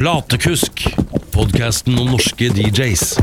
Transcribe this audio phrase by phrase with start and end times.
[0.00, 0.80] Platekusk,
[1.28, 3.18] podkasten om norske DJs.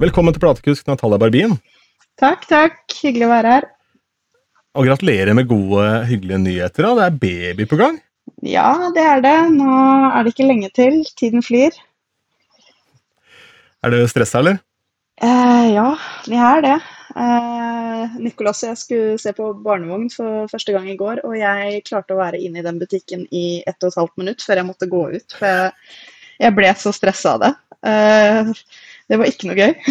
[0.00, 1.52] Velkommen til Platekusk, Natalia Barbien.
[2.18, 2.80] Takk, takk.
[2.90, 3.66] Hyggelig å være her.
[4.74, 6.88] Og gratulerer med gode, hyggelige nyheter.
[6.88, 6.96] da.
[6.98, 8.00] Det er baby på gang.
[8.42, 9.36] Ja, det er det.
[9.54, 9.76] Nå
[10.08, 10.98] er det ikke lenge til.
[11.14, 11.78] Tiden flyr.
[13.86, 14.58] Er du stressa, eller?
[15.22, 15.92] Eh, ja,
[16.26, 16.76] vi er det.
[17.12, 21.84] Eh, Nicolas og jeg skulle se på barnevogn for første gang i går, og jeg
[21.88, 24.68] klarte å være inne i den butikken i ett og et halvt minutt før jeg
[24.68, 25.36] måtte gå ut.
[25.38, 25.72] For jeg,
[26.42, 27.52] jeg ble så stressa av det.
[27.92, 28.52] Eh,
[29.10, 29.74] det var ikke noe gøy.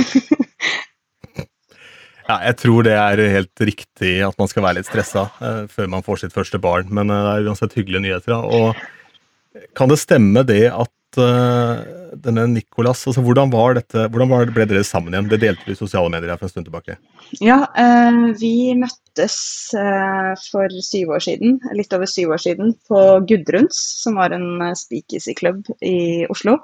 [2.32, 5.90] Ja, jeg tror det er helt riktig at man skal være litt stressa eh, før
[5.92, 8.46] man får sitt første barn, men eh, det er uansett hyggelige nyheter.
[8.46, 11.82] Og kan det stemme det at eh,
[12.24, 15.30] denne Nicolas altså Hvordan, var dette, hvordan ble dere sammen igjen?
[15.32, 16.98] Det delte vi i sosiale medier for en stund tilbake.
[17.44, 19.38] Ja, uh, vi møttes
[19.78, 24.64] uh, for syv år siden, litt over syv år siden, på Gudruns, som var en
[24.78, 26.60] speakeasy-klubb i Oslo.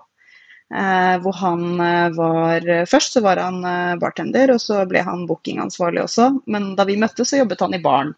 [0.68, 1.80] Hvor han
[2.12, 3.62] var Først så var han
[4.02, 6.26] bartender, og så ble han bookingansvarlig også.
[6.52, 8.12] Men da vi møttes, så jobbet han i baren.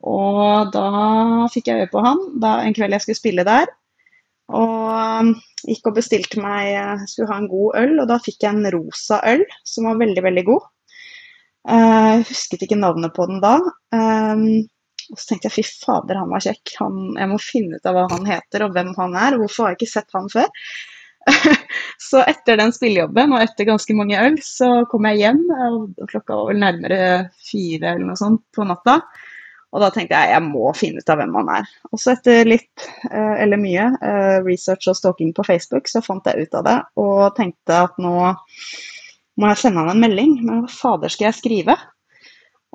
[0.00, 0.86] Og da
[1.52, 3.68] fikk jeg øye på han da en kveld jeg skulle spille der.
[4.48, 5.34] Og
[5.68, 9.20] gikk og bestilte meg Skulle ha en god øl, og da fikk jeg en rosa
[9.28, 10.66] øl som var veldig, veldig god.
[11.68, 13.58] Jeg husket ikke navnet på den da.
[15.08, 16.74] Og så tenkte jeg fy fader, han var kjekk.
[16.82, 19.38] Han, jeg må finne ut av hva han heter og hvem han er.
[19.40, 20.48] Hvorfor har jeg ikke sett han før?
[22.08, 25.42] så etter den spillejobben og etter ganske mange øl, så kom jeg hjem.
[26.10, 27.00] Klokka var vel nærmere
[27.50, 29.00] fire eller noe sånt på natta.
[29.74, 31.72] Og da tenkte jeg jeg må finne ut av hvem han er.
[31.92, 33.90] Og så etter litt, eller mye,
[34.46, 38.14] research og stalking på Facebook, så fant jeg ut av det og tenkte at nå
[39.38, 40.34] må jeg sende han en melding.
[40.40, 41.76] Men hva fader skal jeg skrive?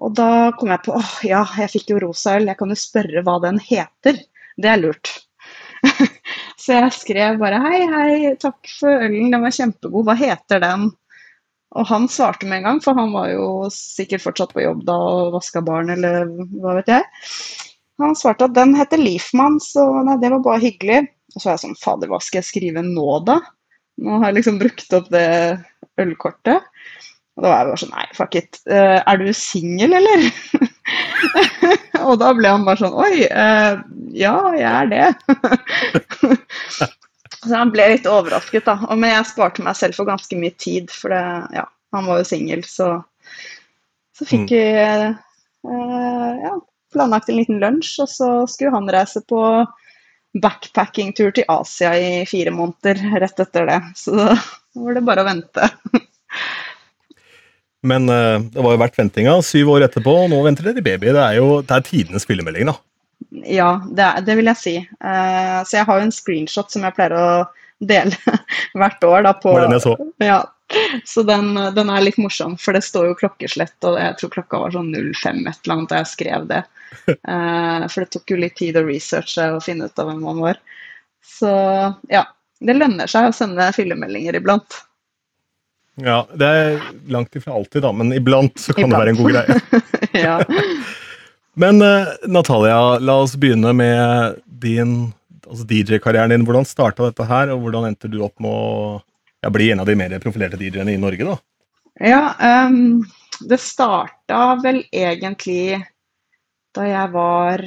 [0.04, 2.80] Og da kom jeg på åh ja, jeg fikk jo rosa øl, jeg kan jo
[2.80, 4.22] spørre hva den heter.
[4.58, 5.12] Det er lurt.
[6.64, 10.92] Så jeg skrev bare hei, hei, takk for ølen, den var kjempegod, hva heter den?
[11.74, 14.94] Og han svarte med en gang, for han var jo sikkert fortsatt på jobb da
[14.94, 16.30] og vaska barn eller
[16.62, 17.08] hva vet jeg.
[18.02, 21.04] Han svarte at den heter Leafman, så nei, det var bare hyggelig.
[21.34, 23.40] Og så var jeg sånn, fader, hva skal jeg skrive nå da?
[24.04, 25.28] Nå har jeg liksom brukt opp det
[26.02, 26.70] ølkortet.
[27.34, 28.60] Og da var jeg bare sånn, nei, fuck it.
[28.70, 30.28] Uh, er du singel, eller?
[32.08, 33.82] og da ble han bare sånn, oi, uh,
[34.14, 35.08] ja, jeg er det.
[37.44, 38.78] så han ble litt overrasket, da.
[38.96, 41.24] Men jeg sparte meg selv for ganske mye tid, for det,
[41.58, 42.96] ja, han var jo singel, så,
[44.18, 44.52] så fikk mm.
[44.54, 46.54] vi eh, ja,
[46.94, 49.42] planlagt en liten lunsj, og så skulle han reise på
[50.42, 53.80] backpackingtur til Asia i fire måneder rett etter det.
[54.00, 54.34] Så da
[54.74, 55.70] var det bare å vente.
[57.84, 59.36] Men uh, det var jo verdt ventinga.
[59.46, 61.12] Syv år etterpå, og nå venter dere baby.
[61.14, 62.78] Det er jo det er tidenes spillemelding, da.
[63.30, 64.76] Ja, det, det vil jeg si.
[65.04, 67.28] Uh, så jeg har jo en screenshot som jeg pleier å
[67.84, 68.38] dele
[68.80, 69.24] hvert år.
[69.28, 69.96] Da, på, den jeg så.
[70.24, 70.42] Ja,
[71.06, 74.62] så den, den, er litt morsom, for det står jo klokkeslett, og jeg tror klokka
[74.64, 76.64] var sånn 05 et eller annet da jeg skrev det.
[77.10, 80.42] Uh, for det tok jo litt tid å researche og finne ut av hvem man
[80.48, 80.64] var.
[81.24, 81.52] Så
[82.12, 82.26] ja,
[82.64, 84.84] det lønner seg å sende fyllemeldinger iblant.
[86.02, 86.84] Ja, det er
[87.14, 88.94] langt ifra alltid, da, men iblant så kan iblant.
[88.94, 89.84] det være en god greie.
[90.26, 90.38] ja.
[91.60, 95.14] Men uh, Natalia, la oss begynne med din
[95.48, 96.46] altså DJ-karrieren din.
[96.48, 99.02] Hvordan starta dette her, og hvordan endte du opp med å
[99.44, 101.38] ja, bli en av de mer profilerte DJ-ene i Norge, da?
[102.02, 102.24] Ja,
[102.66, 103.04] um,
[103.46, 105.84] det starta vel egentlig
[106.74, 107.62] da jeg var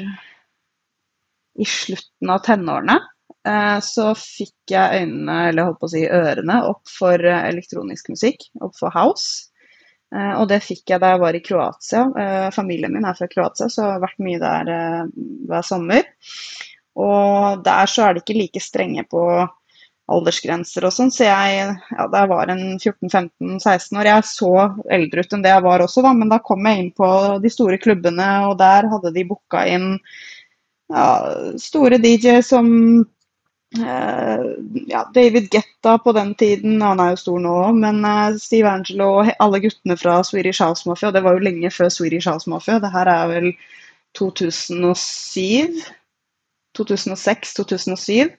[1.57, 2.99] i slutten av tenårene.
[3.47, 8.11] Eh, så fikk jeg øynene, eller holdt på å si ørene, opp for eh, elektronisk
[8.11, 9.53] musikk, opp for house.
[10.15, 12.07] Eh, og det fikk jeg da jeg var i Kroatia.
[12.55, 14.73] Familien min er fra Kroatia, så jeg har vært mye der
[15.51, 16.11] hver sommer.
[16.97, 19.23] Og der så er det ikke like strenge på
[20.13, 24.53] aldersgrenser og sånn, så jeg ja, da jeg var en 14-15-16 år Jeg så
[24.95, 27.09] eldre ut enn det jeg var også, da, men da kom jeg inn på
[27.43, 29.97] de store klubbene, og der hadde de booka inn
[30.95, 31.07] ja,
[31.59, 32.69] store DJ-er som
[33.75, 38.71] ja, David Getta på den tiden, han er jo stor nå òg, men uh, Steve
[38.71, 42.51] Angelo og alle guttene fra Swedish House Mafia, det var jo lenge før Swedish House
[42.51, 43.53] Mafia, det her er vel
[44.19, 45.83] 2007?
[46.79, 48.35] 2006-2007.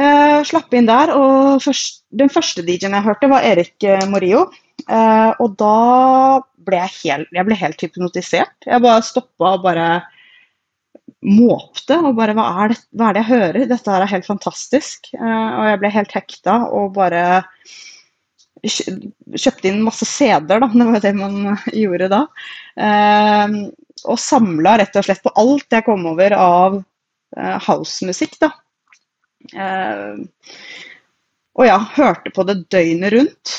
[0.00, 4.48] Uh, slapp inn der, og først, den første DJ-en jeg hørte, var Erik Morio.
[5.38, 5.76] og da
[6.66, 8.56] ble jeg helt, jeg ble helt hypnotisert.
[8.66, 9.86] Jeg bare stoppa og bare
[11.22, 13.66] måpte og bare hva er, det, hva er det jeg hører?
[13.70, 15.12] Dette her er helt fantastisk.
[15.14, 17.24] Uh, og jeg ble helt hekta og bare
[18.62, 20.70] kjøpte inn masse CD-er, da.
[20.78, 21.38] Det var det man
[21.74, 22.24] gjorde da.
[22.78, 23.58] Uh,
[24.10, 28.50] og samla rett og slett på alt jeg kom over av uh, housemusikk, da.
[29.50, 30.20] Eh,
[31.58, 33.54] og ja, hørte på det døgnet rundt.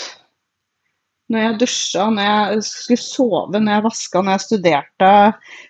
[1.34, 5.12] Når jeg dusja, når jeg skulle sove, når jeg vaska, når jeg studerte,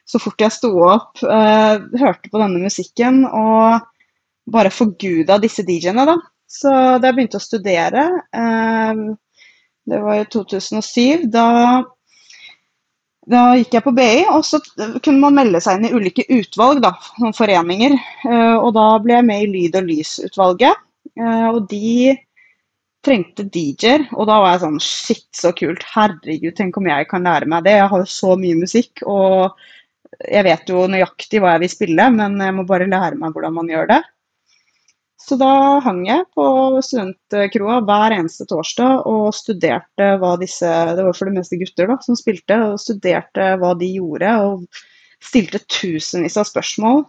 [0.10, 3.86] så fort jeg sto opp, eh, hørte på denne musikken og
[4.54, 6.18] bare forguda disse DJ-ene, da.
[6.52, 6.70] Så
[7.00, 8.06] da jeg begynte å studere,
[8.36, 9.04] eh,
[9.88, 11.48] det var i 2007, da
[13.30, 16.82] da gikk jeg på BI, og så kunne man melde seg inn i ulike utvalg,
[16.84, 16.92] da,
[17.38, 17.96] foreninger.
[18.28, 20.82] Eh, og da ble jeg med i Lyd og lys-utvalget.
[21.16, 22.18] Eh, og de
[23.04, 25.84] trengte DJ-er, og da var jeg sånn Shit, så kult.
[25.94, 27.78] Herregud, tenk om jeg kan lære meg det.
[27.80, 29.60] Jeg har jo så mye musikk, og
[30.24, 33.56] jeg vet jo nøyaktig hva jeg vil spille, men jeg må bare lære meg hvordan
[33.58, 34.02] man gjør det.
[35.24, 36.46] Så da hang jeg på
[36.84, 41.96] studentkroa hver eneste torsdag og studerte hva disse Det var for det meste gutter da,
[42.04, 44.34] som spilte, og studerte hva de gjorde.
[44.50, 44.84] Og
[45.24, 47.06] stilte tusenvis av spørsmål.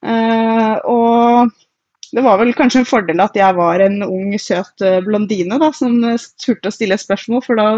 [0.00, 1.54] Uh, og
[2.10, 5.70] det var vel kanskje en fordel at jeg var en ung, søt eh, blondine da,
[5.76, 6.00] som
[6.42, 7.68] turte å stille spørsmål, for da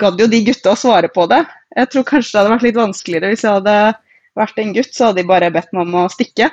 [0.00, 1.42] gadd jo de gutta å svare på det.
[1.76, 3.76] Jeg tror kanskje det hadde vært litt vanskeligere hvis jeg hadde
[4.38, 6.50] vært en gutt, så hadde de bare bedt meg om å stikke.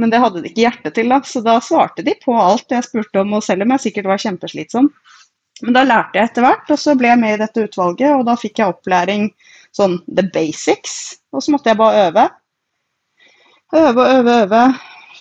[0.00, 1.20] Men det hadde de ikke hjerte til, da.
[1.26, 4.22] Så da svarte de på alt jeg spurte om, og selv om jeg sikkert var
[4.22, 4.90] kjempeslitsom.
[5.62, 8.24] Men da lærte jeg etter hvert, og så ble jeg med i dette utvalget, og
[8.26, 9.28] da fikk jeg opplæring
[9.74, 12.26] sånn the basics, og så måtte jeg bare øve.
[13.74, 14.64] Øve og øve, øve.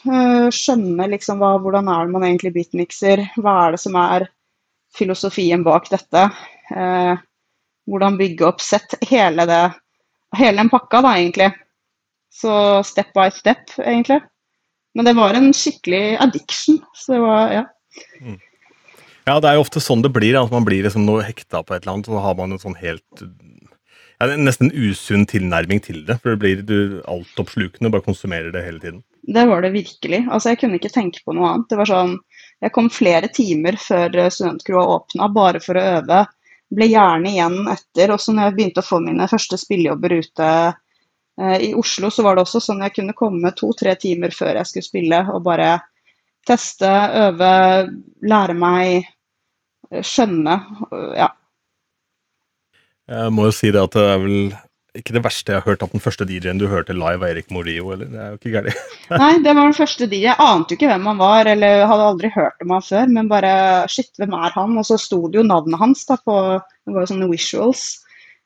[0.04, 4.28] Eh, skjønne liksom hva, hvordan er det man egentlig beatmixer, hva er det som er
[4.98, 6.26] filosofien bak dette.
[6.74, 7.14] Eh,
[7.90, 9.64] hvordan bygge opp sett hele det
[10.34, 11.52] Hele den pakka, da, egentlig.
[12.34, 12.50] Så
[12.90, 14.16] step by step, egentlig.
[14.98, 16.80] Men det var en skikkelig addiction.
[16.98, 17.62] Så det var, ja.
[18.18, 18.40] Mm.
[19.28, 20.34] Ja, det er jo ofte sånn det blir.
[20.40, 22.80] At man blir liksom noe hekta på et eller annet, så har man en sånn
[22.82, 26.18] helt ja, Nesten usunn tilnærming til det.
[26.24, 29.04] For det blir du altoppslukende, bare konsumerer det hele tiden.
[29.24, 30.26] Det var det virkelig.
[30.28, 31.70] Altså, jeg kunne ikke tenke på noe annet.
[31.72, 32.18] Det var sånn
[32.64, 36.22] Jeg kom flere timer før studentkroa åpna bare for å øve.
[36.74, 38.14] Ble gjerne igjen etter.
[38.16, 40.50] Også når jeg begynte å få mine første spillejobber ute
[41.42, 44.70] Eh, I Oslo så var det også sånn jeg kunne komme to-tre timer før jeg
[44.70, 45.72] skulle spille og bare
[46.46, 46.90] teste,
[47.24, 47.54] øve,
[48.28, 49.08] lære meg,
[49.90, 50.58] eh, skjønne.
[51.18, 51.32] Ja.
[53.10, 54.38] Jeg må jo si det at det er vel
[54.94, 57.50] ikke det verste jeg har hørt at den første DJ-en du hørte live, var Erik
[57.54, 58.10] Morio, eller?
[58.12, 58.92] Det er jo ikke gærent.
[59.24, 60.28] Nei, det var den første DJ.
[60.28, 63.32] Jeg ante jo ikke hvem han var, eller hadde aldri hørt om han før, men
[63.32, 63.54] bare
[63.90, 64.78] shit, hvem er han?
[64.78, 67.88] Og så sto det jo navnet hans da på Det var jo sånne visuals.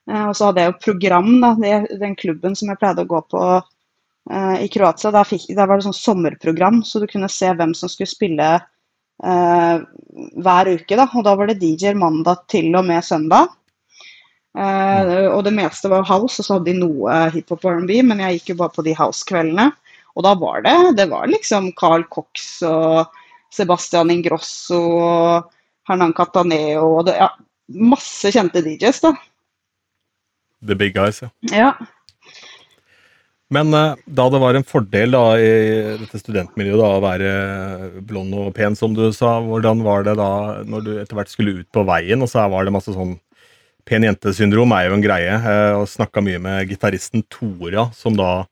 [0.08, 1.52] Eh, og så hadde jeg jo program, da,
[2.00, 5.12] den klubben som jeg pleide å gå på uh, i Kroatia.
[5.12, 8.50] Der, fikk, der, var det sånn sommerprogram, så du kunne se hvem som skulle spille
[8.56, 9.76] uh,
[10.48, 10.96] hver uke.
[10.96, 11.10] Da.
[11.12, 13.52] Og da var det DJ-er mandag til og med søndag.
[14.58, 18.24] Uh, og det meste var house, og så hadde de noe hiphop og R&B, men
[18.24, 19.70] jeg gikk jo bare på de house-kveldene.
[20.18, 23.12] Og da var det det var liksom Carl Cox og
[23.54, 25.52] Sebastian Ingrosso og
[25.88, 27.30] Hernan Cataneo og det, ja,
[27.70, 29.14] masse kjente DJs, da.
[30.66, 31.30] The big guys, ja.
[31.54, 31.70] ja.
[33.54, 35.54] Men uh, da det var en fordel da i
[36.02, 40.32] dette studentmiljøet da, å være blond og pen, som du sa, hvordan var det da
[40.66, 43.20] når du etter hvert skulle ut på veien, og så var det masse sånn
[43.88, 48.46] Pen jente-syndrom er jo en greie, Jeg og snakka mye med gitaristen Tora, som da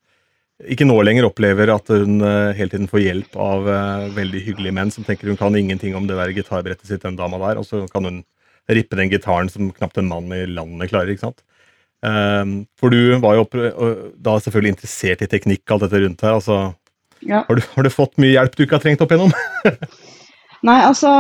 [0.64, 4.76] ikke nå lenger opplever at hun uh, hele tiden får hjelp av uh, veldig hyggelige
[4.78, 7.68] menn som tenker hun kan ingenting om det der gitarbrettet sitt, den dama der, og
[7.68, 8.22] så kan hun
[8.72, 11.12] rippe den gitaren som knapt en mann i landet klarer.
[11.12, 11.44] ikke sant?
[12.06, 13.46] Um, for du var jo
[14.16, 16.40] da selvfølgelig interessert i teknikk, og alt dette rundt her.
[16.40, 16.60] Altså,
[17.20, 17.44] ja.
[17.44, 19.36] har, du, har, du, fått mye hjelp du ikke har trengt opp igjennom?
[20.70, 21.12] Nei, altså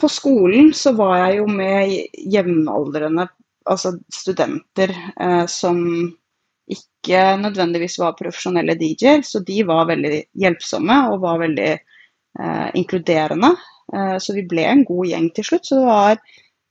[0.00, 1.94] På skolen så var jeg jo med
[2.34, 3.28] jevnaldrende
[3.70, 5.78] altså studenter eh, som
[6.68, 13.52] ikke nødvendigvis var profesjonelle DJ-er, så de var veldig hjelpsomme og var veldig eh, inkluderende.
[13.94, 15.68] Eh, så vi ble en god gjeng til slutt.
[15.68, 16.18] Så det var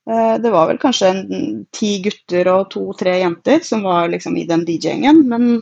[0.09, 4.47] Eh, det var vel kanskje en, ti gutter og to-tre jenter som var liksom i
[4.49, 5.23] den DJ-gjengen.
[5.29, 5.61] Men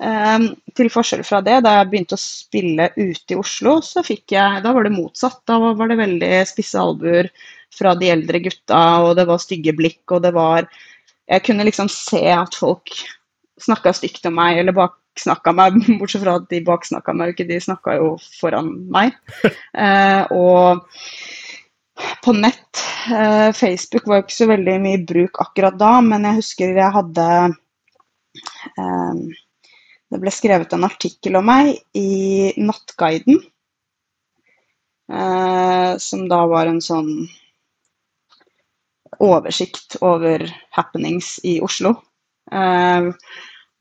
[0.00, 4.62] til forskjell fra det, da jeg begynte å spille ute i Oslo, så fikk jeg
[4.64, 5.42] Da var det motsatt.
[5.44, 7.28] Da var det veldig spisse albuer
[7.74, 10.68] fra de eldre gutta, og det var stygge blikk, og det var
[11.30, 12.90] Jeg kunne liksom se at folk
[13.62, 17.60] snakka stygt om meg, eller baksnakka meg, bortsett fra at de baksnakka meg ikke, de
[17.62, 19.14] snakka jo foran meg.
[19.80, 20.82] Eh, og
[22.24, 22.80] på nett.
[23.12, 27.26] Eh, Facebook var ikke så veldig mye bruk akkurat da, men jeg husker jeg hadde
[28.80, 29.22] eh,
[30.10, 33.38] Det ble skrevet en artikkel om meg i Nattguiden,
[35.12, 37.12] eh, som da var en sånn
[39.22, 40.42] oversikt over
[40.74, 41.94] happenings i Oslo.
[42.50, 43.10] Eh,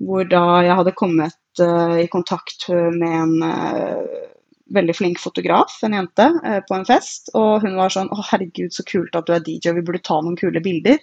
[0.05, 4.29] hvor da jeg hadde kommet eh, i kontakt med en eh,
[4.75, 7.33] veldig flink fotograf, en jente, eh, på en fest.
[7.33, 10.21] Og hun var sånn 'Å, herregud, så kult at du er DJ, vi burde ta
[10.21, 11.01] noen kule bilder'.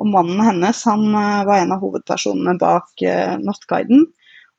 [0.00, 3.08] Og mannen hennes han eh, var en av hovedpersonene bak
[3.40, 4.06] Nattguiden.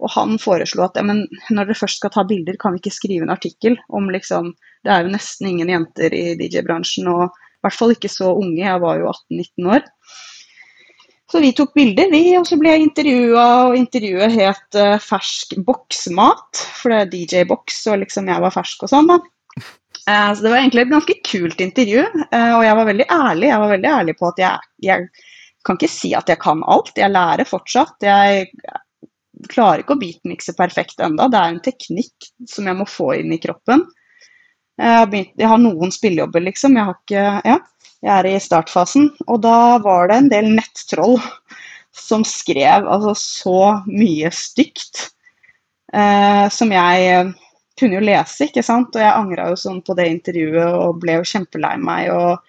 [0.01, 2.95] Og han foreslo at ja, men når dere først skal ta bilder, kan vi ikke
[2.95, 7.67] skrive en artikkel om liksom Det er jo nesten ingen jenter i DJ-bransjen, og i
[7.67, 8.63] hvert fall ikke så unge.
[8.63, 9.83] Jeg var jo 18-19 år.
[11.31, 15.53] Så vi tok bilder, vi, og så ble jeg intervjua, og intervjuet het uh, Fersk
[15.67, 19.19] boksmat, for det er DJ-boks, og liksom jeg var fersk og sånn, da.
[20.09, 23.47] Uh, så det var egentlig et ganske kult intervju, uh, og jeg var veldig ærlig.
[23.47, 25.29] Jeg var veldig ærlig på at jeg, jeg
[25.69, 27.95] kan ikke si at jeg kan alt, jeg lærer fortsatt.
[28.03, 28.49] Jeg
[29.49, 31.29] klarer ikke å beatmikse perfekt enda.
[31.31, 33.85] Det er en teknikk som jeg må få inn i kroppen.
[34.81, 36.77] Jeg har, begynt, jeg har noen spillejobber, liksom.
[36.79, 37.59] Jeg ikke Ja.
[38.01, 39.11] Jeg er i startfasen.
[39.29, 41.19] Og da var det en del nettroll
[41.93, 45.11] som skrev altså så mye stygt.
[45.93, 47.29] Eh, som jeg eh,
[47.77, 48.95] kunne jo lese, ikke sant.
[48.95, 52.09] Og jeg angra jo sånn på det intervjuet og ble jo kjempelei meg.
[52.15, 52.41] Og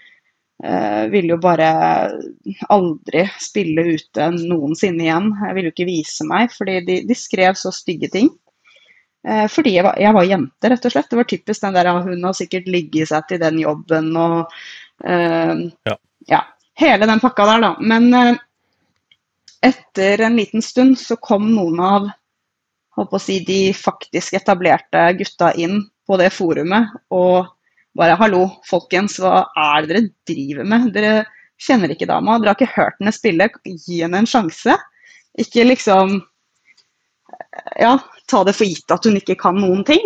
[0.64, 1.70] eh, ville jo bare
[2.72, 5.32] aldri spille ute noensinne igjen.
[5.46, 8.30] Jeg ville jo ikke vise meg, fordi de, de skrev så stygge ting.
[9.28, 11.10] Eh, fordi jeg var, jeg var, jente, rett og slett.
[11.10, 14.40] Det var typisk den der hun har sikkert ligget seg til den jobben og
[15.04, 15.98] eh, ja.
[16.30, 16.42] ja.
[16.78, 17.70] Hele den pakka der, da.
[17.84, 18.32] Men uh,
[19.62, 22.08] etter en liten stund så kom noen av
[22.96, 27.52] på å si, de faktisk etablerte gutta inn på det forumet og
[27.98, 31.14] bare 'hallo, folkens, hva er det dere driver med?' Dere
[31.60, 34.76] kjenner ikke dama, dere har ikke hørt henne spille, gi henne en sjanse.
[35.38, 36.20] Ikke liksom
[37.80, 40.02] ja, ta det for gitt at hun ikke kan noen ting.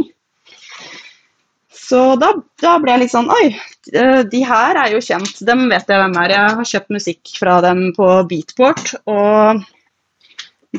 [1.87, 3.47] Så da, da, ble jeg litt sånn Oi,
[3.95, 5.39] eh, de her er jo kjent.
[5.47, 6.35] Dem vet jeg hvem er.
[6.35, 8.97] Jeg har kjøpt musikk fra dem på Beatport.
[9.07, 9.63] Og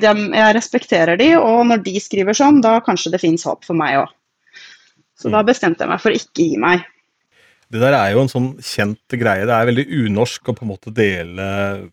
[0.03, 3.79] dem, jeg respekterer de, og når de skriver sånn, da kanskje det fins håp for
[3.79, 4.11] meg òg.
[5.17, 5.47] Så da mm.
[5.47, 6.83] bestemte jeg meg for å ikke gi meg.
[7.67, 9.43] Det der er jo en sånn kjent greie.
[9.47, 11.47] Det er veldig unorsk å på en måte dele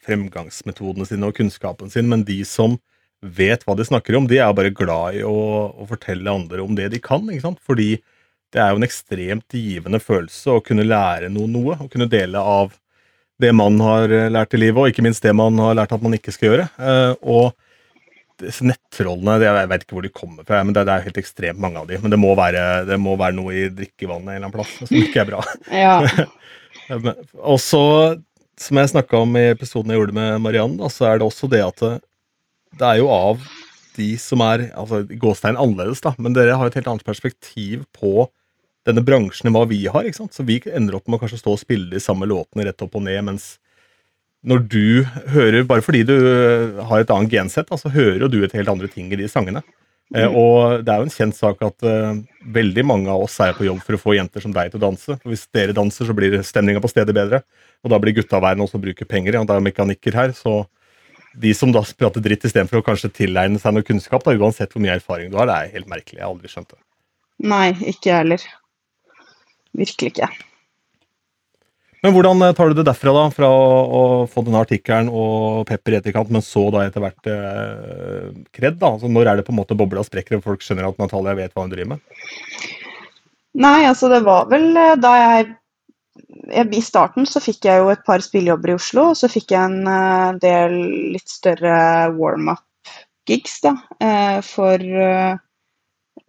[0.07, 2.77] fremgangsmetodene sine og kunnskapen sin, men de som
[3.25, 5.35] vet hva de snakker om, de er bare glad i å,
[5.75, 7.25] å fortelle andre om det de kan.
[7.27, 7.63] ikke sant?
[7.65, 7.97] Fordi
[8.55, 11.79] det er jo en ekstremt givende følelse å kunne lære noe, noe.
[11.81, 12.77] Å kunne dele av
[13.43, 16.05] det man har eh, lært i livet, og ikke minst det man har lært at
[16.05, 16.69] man ikke skal gjøre.
[16.79, 17.51] Eh, og
[18.43, 21.91] nettrollene, jeg vet ikke hvor de kommer fra, men det, er helt ekstremt mange av
[21.91, 21.99] de.
[22.03, 24.99] Men det må være, det må være noe i drikkevannet en eller annen plass som
[24.99, 25.45] ikke er bra.
[25.71, 25.97] Ja.
[27.53, 27.85] og så,
[28.61, 31.63] som jeg snakka om i episoden jeg gjorde med Mariann, så er det også det
[31.65, 31.95] at det,
[32.81, 33.45] det er jo av
[33.95, 38.27] de som er altså gåstegn annerledes, da, men dere har et helt annet perspektiv på
[38.85, 40.05] denne bransjen enn hva vi har.
[40.05, 40.35] ikke sant?
[40.37, 42.99] Så vi ender opp med å kanskje stå og spille de samme låtene rett opp
[42.99, 43.55] og ned, mens
[44.45, 44.87] når du
[45.33, 48.91] hører Bare fordi du øh, har et annet gensett, så hører du et helt andre
[48.93, 49.65] ting i de sangene.
[50.15, 50.37] Eh, mm.
[50.37, 52.13] og det er jo en kjent sak at uh,
[52.55, 54.85] veldig mange av oss er på jobb for å få jenter som deg til å
[54.85, 55.17] danse.
[55.17, 57.41] Og hvis dere danser, så blir stemninga på stedet bedre.
[57.83, 59.41] Og da blir gutta verden også bruker penger.
[59.41, 60.63] Og det er mekanikker her, så
[61.41, 64.85] de som da prater dritt istedenfor å kanskje tilegne seg noe kunnskap, da, uansett hvor
[64.85, 66.21] mye erfaring du har, det er helt merkelig.
[66.21, 66.83] Jeg har aldri skjønt det.
[67.51, 68.45] Nei, ikke jeg heller.
[69.75, 70.29] Virkelig ikke.
[72.05, 73.25] Men hvordan eh, tar du det derfra, da?
[73.33, 73.69] Fra å,
[73.99, 78.77] å få denne artikkelen og pepper i etterkant, men så da etter hvert eh, kred?
[78.77, 78.93] da?
[78.93, 81.55] Altså, når er det på en måte bobla sprekker og folk skjønner at Natalia vet
[81.55, 82.03] hva hun driver med?
[83.65, 85.55] Nei, altså det var vel eh, da jeg,
[86.77, 89.65] I starten så fikk jeg jo et par spillejobber i Oslo, og så fikk jeg
[89.65, 90.77] en uh, del
[91.15, 91.79] litt større
[92.19, 93.79] warm-up-gigs da,
[94.45, 94.85] for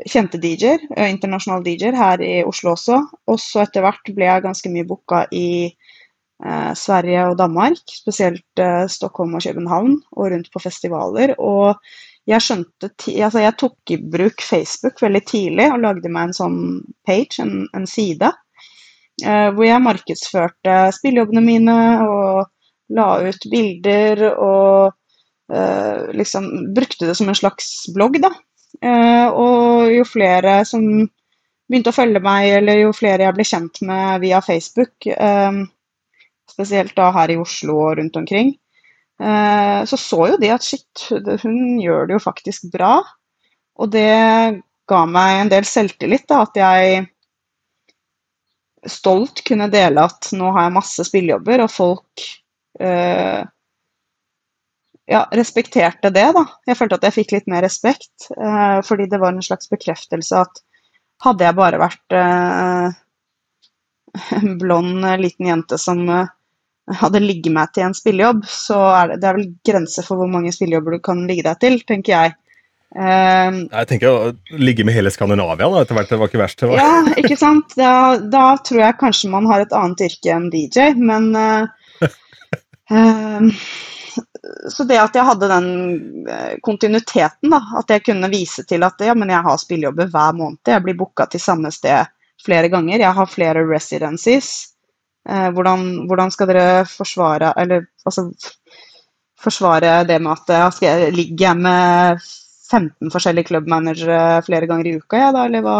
[0.05, 3.01] kjente DJ-er, eh, internasjonale DJ-er, her i Oslo også.
[3.31, 8.61] Og så etter hvert ble jeg ganske mye booka i eh, Sverige og Danmark, spesielt
[8.61, 11.35] eh, Stockholm og København, og rundt på festivaler.
[11.39, 11.75] Og
[12.25, 12.89] jeg skjønte
[13.21, 16.59] altså jeg tok i bruk Facebook veldig tidlig og lagde meg en sånn
[17.05, 18.31] page, en, en side,
[19.23, 22.45] eh, hvor jeg markedsførte spillejobbene mine og
[22.95, 24.93] la ut bilder og
[25.53, 28.33] eh, liksom brukte det som en slags blogg, da.
[28.81, 30.83] Eh, og jo flere som
[31.65, 35.63] begynte å følge meg, eller jo flere jeg ble kjent med via Facebook, eh,
[36.51, 38.53] spesielt da her i Oslo og rundt omkring,
[39.21, 41.07] eh, så så jo de at shit,
[41.43, 42.99] hun gjør det jo faktisk bra.
[43.75, 47.05] Og det ga meg en del selvtillit, da, at jeg
[48.85, 52.25] stolt kunne dele at nå har jeg masse spillejobber, og folk
[52.79, 53.41] eh,
[55.05, 56.45] ja, respekterte det, da.
[56.65, 60.39] Jeg følte at jeg fikk litt mer respekt, eh, fordi det var en slags bekreftelse
[60.41, 60.63] at
[61.25, 62.95] hadde jeg bare vært eh,
[64.39, 66.31] en blond eh, liten jente som eh,
[67.01, 70.31] hadde ligget meg til en spillejobb, så er det, det er vel grenser for hvor
[70.31, 72.35] mange spillejobber du kan ligge deg til, tenker jeg.
[72.95, 76.11] Um, Jeg tenker å ligge med hele Skandinavia da, etter hvert.
[76.13, 76.61] Det var ikke verst.
[76.63, 76.77] Var.
[76.79, 77.73] ja, ikke sant?
[77.75, 77.89] Da,
[78.31, 82.05] da tror jeg kanskje man har et annet yrke enn DJ, men eh,
[82.95, 83.49] eh,
[84.69, 85.67] Så det at jeg hadde den
[86.29, 90.37] eh, kontinuiteten, da, at jeg kunne vise til at ja, men jeg har spillejobber hver
[90.37, 92.11] måned, jeg blir booka til samme sted
[92.45, 94.51] flere ganger, jeg har flere residencies.
[95.29, 98.27] Eh, hvordan, hvordan skal dere forsvare Eller altså
[99.41, 102.21] forsvare det med at jeg skal jeg ligge jeg med
[102.69, 105.77] 15 forskjellige klubbmanagere flere ganger i uka, ja, da, eller hva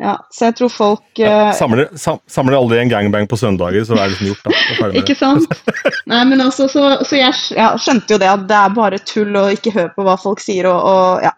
[0.00, 3.94] Ja, så jeg tror folk ja, Samler, sam, samler aldri en gangbang på søndager, så
[3.94, 4.48] er det liksom gjort.
[4.48, 4.88] da.
[4.98, 5.52] Ikke sant?
[6.10, 9.36] Nei, men altså, så, så jeg ja, skjønte jo det at det er bare tull
[9.38, 11.34] og ikke hør på hva folk sier og, og ja.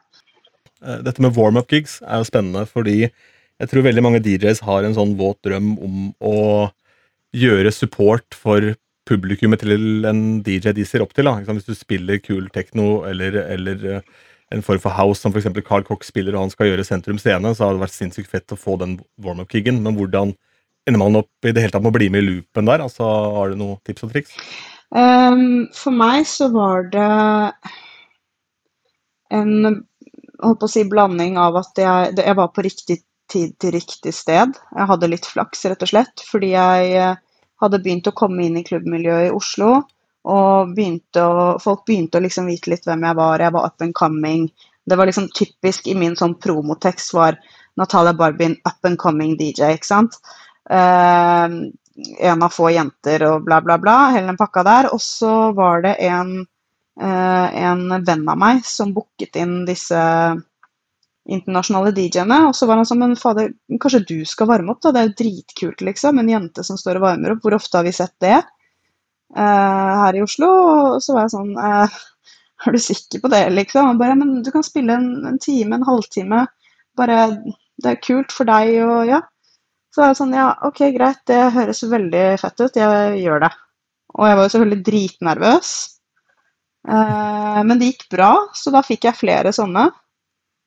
[0.85, 4.87] Eh, Dette med warm-up gigs er jo spennende, fordi jeg tror veldig mange DJs har
[4.87, 6.39] en sånn våt drøm om å
[7.35, 8.73] gjøre support for
[9.09, 11.29] publikummet til en DJ de ser opp til.
[11.29, 11.37] Da.
[11.53, 14.07] Hvis du spiller kul tekno eller, eller eh,
[14.55, 15.51] en form for house som f.eks.
[15.67, 18.55] Carl Cox spiller og han skal gjøre Sentrum Scene, så hadde det vært sinnssykt fett
[18.55, 20.35] å få den warm-up-kiggen, Men hvordan
[20.89, 22.85] ender man opp i det hele tatt med å bli med i loopen der?
[22.85, 23.09] Altså,
[23.39, 24.37] Har du noen tips og triks?
[24.95, 27.09] Um, for meg så var det
[29.35, 29.83] en
[30.45, 33.01] holdt på å si blanding av at jeg, jeg var på riktig
[33.33, 34.55] tid til riktig sted.
[34.77, 37.17] Jeg hadde litt flaks, rett og slett, fordi jeg eh,
[37.63, 39.79] hadde begynt å komme inn i klubbmiljøet i Oslo.
[40.25, 43.43] Og begynte å, folk begynte å liksom vite litt hvem jeg var.
[43.45, 44.49] Jeg var up and coming.
[44.85, 47.37] Det var liksom typisk i min sånn promotekst var
[47.77, 50.17] Natalia Barbin, up and coming DJ, ikke sant.
[50.71, 51.69] Uh,
[52.19, 53.99] en av få jenter og bla, bla, bla.
[54.15, 54.91] Hele den pakka der.
[54.95, 56.41] Og så var det en,
[57.01, 60.01] uh, en venn av meg som booket inn disse
[61.25, 62.41] internasjonale DJ-ene.
[62.49, 64.93] Og så var han sånn Men fader, kanskje du skal varme opp, da?
[64.93, 66.21] Det er jo dritkult, liksom.
[66.21, 67.45] En jente som står og varmer opp.
[67.45, 68.41] Hvor ofte har vi sett det?
[69.37, 70.51] Eh, her i Oslo.
[70.95, 72.01] Og så var jeg sånn eh,
[72.65, 73.99] Er du sikker på det, liksom?
[74.01, 76.45] Bare Men du kan spille en, en time, en halvtime.
[76.97, 77.19] Bare
[77.83, 79.21] Det er kult for deg og ja.
[79.93, 82.79] Så var jeg sånn Ja, OK, greit, det høres veldig fett ut.
[82.79, 83.51] Jeg gjør det.
[84.15, 85.75] Og jeg var jo selvfølgelig dritnervøs.
[86.89, 89.87] Eh, men det gikk bra, så da fikk jeg flere sånne.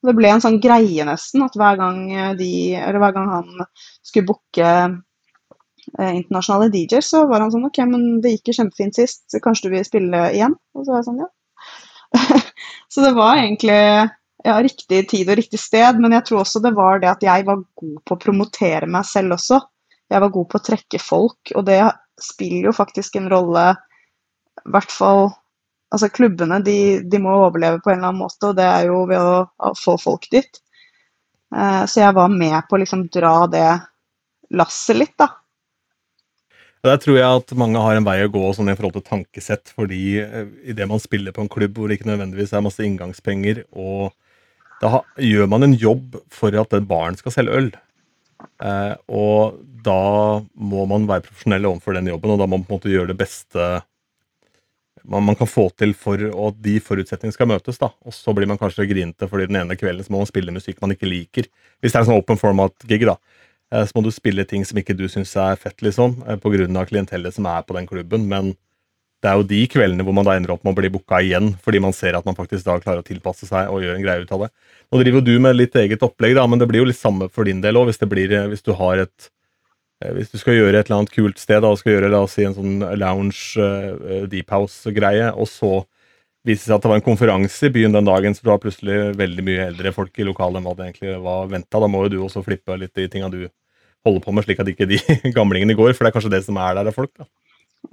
[0.08, 2.00] Det ble en sånn greie nesten, at hver gang
[2.40, 3.50] de, eller hver gang han
[4.06, 4.96] skulle booke eh,
[5.96, 9.70] internasjonale DJ-er, så var han sånn OK, men det gikk jo kjempefint sist, så kanskje
[9.70, 10.56] du vil spille igjen?
[10.76, 11.30] Og så var jeg sånn, ja.
[12.94, 13.80] så det var egentlig
[14.46, 17.48] ja, riktig tid og riktig sted, men jeg tror også det var det at jeg
[17.48, 19.60] var god på å promotere meg selv også.
[20.08, 21.82] Jeg var god på å trekke folk, og det
[22.24, 23.68] spiller jo faktisk en rolle,
[24.64, 25.30] i hvert fall
[25.88, 29.06] Altså, klubbene de, de må overleve på en eller annen måte, og det er jo
[29.08, 30.60] ved å få folk dit.
[31.56, 33.70] Eh, så jeg var med på å liksom dra det
[34.60, 35.30] lasset litt, da.
[36.88, 39.74] Der tror jeg at mange har en vei å gå sånn i forhold til tankesett,
[39.76, 43.66] fordi i idet man spiller på en klubb hvor det ikke nødvendigvis er masse inngangspenger,
[43.76, 44.14] og
[44.80, 47.70] da gjør man en jobb for at den baren skal selge øl.
[48.62, 50.00] Eh, og da
[50.54, 53.12] må man være profesjonell overfor den jobben, og da må man på en måte gjøre
[53.12, 53.70] det beste
[55.08, 57.80] man, man kan få til for at de forutsetningene skal møtes.
[57.80, 60.54] da, Og så blir man kanskje grinete fordi den ene kvelden så må man spille
[60.54, 61.48] musikk man ikke liker.
[61.80, 63.16] Hvis det er en sånn open format-gig, da.
[63.74, 66.54] Eh, så må du spille ting som ikke du syns er fett, liksom, pga.
[66.56, 68.28] grunn av klientellet som er på den klubben.
[68.32, 68.54] Men
[69.24, 71.56] det er jo de kveldene hvor man da ender opp med å bli booka igjen,
[71.64, 74.22] fordi man ser at man faktisk da klarer å tilpasse seg og gjøre en greie
[74.22, 74.52] ut av det.
[74.92, 77.50] Nå driver du med litt eget opplegg, da, men det blir jo litt samme for
[77.50, 79.30] din del òg, hvis, eh, hvis du har et
[80.04, 82.24] eh, hvis du skal gjøre et eller annet kult sted, da, og skal gjøre la
[82.24, 83.68] oss si, en sånn lounge,
[84.30, 85.74] deep house-greie, og så
[86.48, 88.62] viser det seg at det var en konferanse i byen den dagen, så du har
[88.64, 91.82] plutselig veldig mye eldre folk i lokalet enn hva det egentlig var venta.
[91.84, 93.42] Da må jo du også flippe litt de tinga du
[94.08, 95.02] holder på med, slik at ikke de
[95.38, 97.12] gamlingene går, for det er kanskje det som er der av folk.
[97.20, 97.28] da.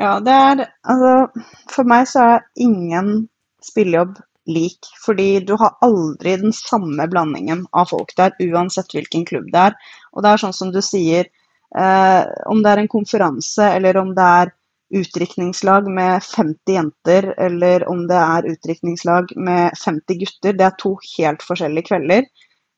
[0.00, 3.28] Ja, det er Altså, for meg så er ingen
[3.64, 4.18] spillejobb
[4.50, 9.70] lik, fordi du har aldri den samme blandingen av folk der, uansett hvilken klubb det
[9.70, 9.78] er.
[10.12, 11.30] Og det er sånn som du sier,
[11.76, 14.52] eh, om det er en konferanse, eller om det er
[14.94, 20.94] utdrikningslag med 50 jenter, eller om det er utdrikningslag med 50 gutter, det er to
[21.16, 22.26] helt forskjellige kvelder.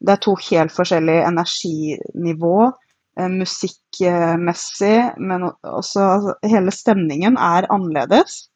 [0.01, 2.73] Det er to helt forskjellige energinivå,
[3.19, 8.47] eh, musikkmessig, men også altså, hele stemningen er annerledes.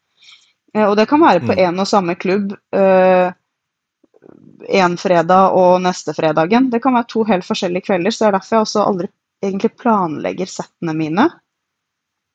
[0.75, 1.59] Eh, Og det kan være på Mm.
[1.59, 3.33] en og samme klubb eh,
[4.69, 6.71] en fredag og neste fredagen.
[6.71, 9.09] Det kan være to helt forskjellige kvelder, så det er derfor jeg også aldri
[9.43, 11.31] egentlig planlegger settene mine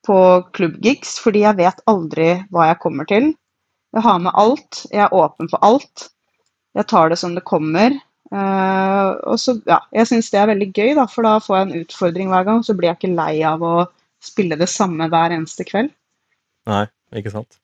[0.06, 0.18] på
[0.56, 3.32] klubbgigs, fordi jeg vet aldri hva jeg kommer til.
[3.96, 6.10] Jeg har med alt, jeg er åpen for alt.
[6.76, 7.96] Jeg tar det som det kommer.
[8.34, 11.68] Uh, og så, ja, jeg syns det er veldig gøy, da, for da får jeg
[11.68, 12.64] en utfordring hver gang.
[12.66, 13.76] Så blir jeg ikke lei av å
[14.24, 15.94] spille det samme hver eneste kveld.
[16.70, 17.60] Nei, ikke sant?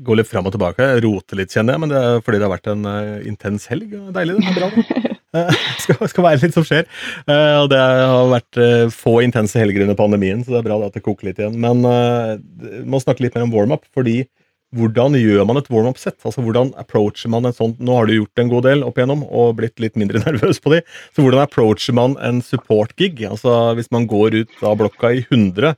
[0.00, 0.84] går litt fram og tilbake.
[0.96, 3.68] rote roter litt, kjenner jeg, men det er fordi det har vært en uh, intens
[3.68, 3.92] helg.
[4.14, 4.52] Deilig, det.
[4.52, 5.10] er Bra.
[5.84, 6.86] skal, skal være litt som skjer.
[7.26, 10.78] Uh, og det har vært uh, få intense helger under pandemien, så det er bra
[10.86, 11.58] at det koker litt igjen.
[11.62, 11.84] Men
[12.62, 14.22] vi må snakke litt mer om warm-up, fordi
[14.72, 16.16] hvordan gjør man et warm-up-sett?
[16.24, 19.26] Altså, Hvordan approacher man en sånn Nå har du gjort en god del opp igjennom
[19.28, 20.80] og blitt litt mindre nervøs på de.
[21.12, 23.20] Så hvordan approacher man en support-gig?
[23.28, 25.76] Altså, Hvis man går ut av blokka i 100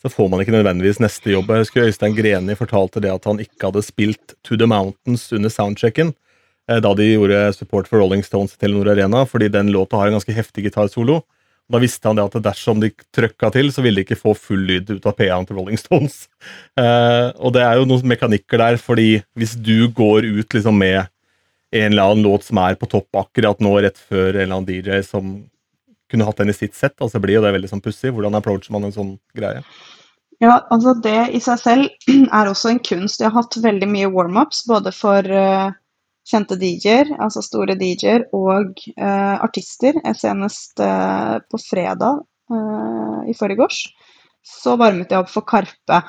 [0.00, 1.50] så får man ikke nødvendigvis neste jobb.
[1.52, 5.52] Jeg husker Øystein Greni fortalte det at han ikke hadde spilt To The Mountains under
[5.52, 6.29] soundchecken eh,
[6.78, 10.18] da de gjorde support for Rolling Stones til Telenor Arena, fordi den låta har en
[10.18, 11.20] ganske heftig gitarsolo.
[11.70, 14.62] Da visste han det at dersom de trøkka til, så ville de ikke få full
[14.66, 16.26] lyd ut av PA-en til Rolling Stones.
[16.80, 21.10] Eh, og det er jo noen mekanikker der, fordi hvis du går ut liksom med
[21.76, 24.70] en eller annen låt som er på topp akkurat nå, rett før en eller annen
[24.70, 25.34] DJ som
[26.10, 26.96] kunne hatt den i sitt sett.
[27.02, 28.14] altså blir jo det veldig sånn pussig.
[28.14, 29.60] Hvordan approacher man en sånn greie?
[30.40, 33.20] Ja, altså Det i seg selv er også en kunst.
[33.20, 35.74] Jeg har hatt veldig mye warm-ups, både for uh,
[36.30, 39.98] kjente DJ-er, altså store DJ-er, og uh, artister.
[40.16, 42.26] Senest uh, på fredag
[43.30, 43.84] i forgårs
[44.42, 46.00] så varmet jeg opp for Karpe.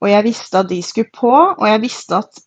[0.00, 2.40] Og jeg visste at de skulle på, og jeg visste at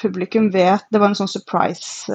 [0.00, 2.10] publikum vet Det var en sånn surprise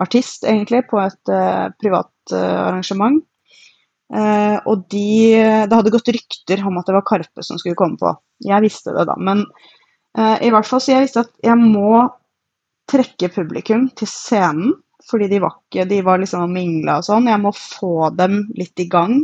[0.00, 3.20] artist, egentlig, på et uh, privat arrangement.
[4.14, 5.08] Og de,
[5.68, 8.12] det hadde gått rykter om at det var Karpe som skulle komme på.
[8.46, 9.42] Jeg visste det da, men
[10.14, 12.04] i hvert fall så jeg visste at jeg må
[12.90, 14.74] trekke publikum til scenen.
[15.04, 17.28] Fordi de var ikke De var liksom mingla og sånn.
[17.28, 19.18] Jeg må få dem litt i gang.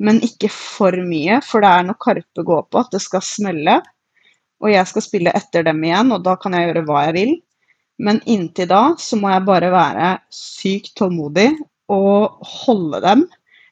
[0.00, 3.80] Men ikke for mye, for det er når Karpe går på at det skal smelle.
[4.60, 7.34] Og jeg skal spille etter dem igjen, og da kan jeg gjøre hva jeg vil.
[8.00, 11.50] Men inntil da så må jeg bare være sykt tålmodig
[11.92, 13.26] og holde dem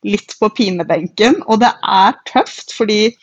[0.06, 1.40] litt på pinebenken.
[1.48, 3.14] Og det er tøft, fordi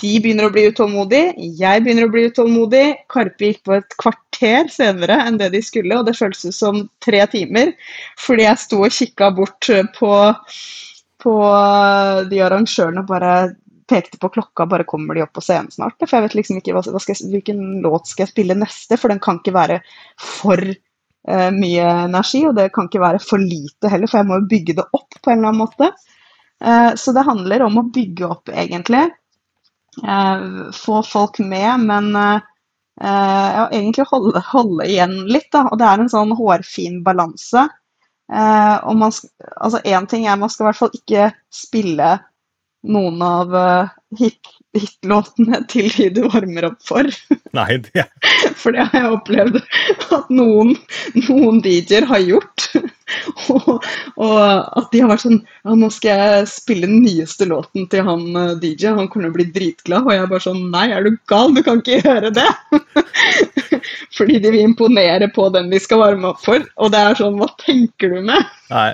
[0.00, 2.84] de begynner å bli utålmodige, jeg begynner å bli utålmodig.
[3.12, 7.22] Karpe gikk på et kvarter senere enn det de skulle, og det føltes som tre
[7.32, 7.74] timer.
[8.20, 10.12] Fordi jeg sto og kikka bort på,
[11.22, 11.36] på
[12.32, 13.36] de arrangørene og bare
[13.86, 15.98] pekte på klokka, bare kommer de opp på scenen snart?
[16.02, 19.12] For jeg vet liksom ikke hva, hva jeg, hvilken låt skal jeg spille neste, for
[19.12, 19.78] den kan ikke være
[20.18, 24.40] for uh, mye energi, og det kan ikke være for lite heller, for jeg må
[24.40, 25.92] jo bygge det opp på en eller annen måte.
[26.64, 29.06] Uh, så det handler om å bygge opp, egentlig.
[30.04, 32.12] Uh, få folk med, men
[32.96, 35.66] ja, egentlig holde, holde, igjen litt, da.
[35.68, 37.66] Og det er en sånn hårfin balanse.
[38.32, 39.12] og man,
[39.60, 42.14] altså Én ting er man skal i hvert fall ikke spille
[42.88, 43.52] noen av
[44.16, 47.08] hit, hitlåtene til de du varmer opp for.
[47.58, 48.06] Nei, det
[48.56, 49.60] For det har jeg opplevd
[50.16, 50.76] at noen,
[51.26, 52.70] noen DJ-er har gjort.
[53.54, 53.84] Og,
[54.74, 58.24] at de har vært sånn Ja, nå skal jeg spille den nyeste låten til han
[58.34, 60.06] uh, DJ, han kommer til å bli dritglad.
[60.06, 61.54] Og jeg er bare sånn Nei, er du gal?
[61.54, 62.48] Du kan ikke gjøre det!
[64.16, 66.64] Fordi de vil imponere på den vi skal varme opp for.
[66.82, 68.52] Og det er sånn Hva tenker du med?
[68.72, 68.90] Nei.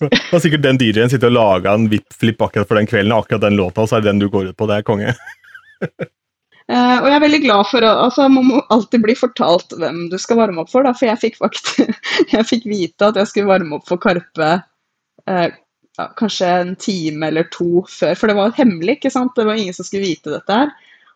[0.00, 3.44] Det var sikkert den DJ-en sitter og laga en VIP-flipp akkurat for den kvelden, akkurat
[3.44, 4.68] den låta, og så er det den du går ut på.
[4.68, 5.14] Det er konge.
[6.70, 10.04] Uh, og jeg er veldig glad for at altså, Man må alltid bli fortalt hvem
[10.12, 10.86] du skal varme opp for.
[10.86, 11.82] Da, for jeg fikk faktisk
[12.34, 15.48] jeg fikk vite at jeg skulle varme opp for Karpe uh,
[15.98, 18.14] ja, kanskje en time eller to før.
[18.18, 19.34] For det var hemmelig, ikke sant.
[19.36, 20.72] Det var ingen som skulle vite dette her.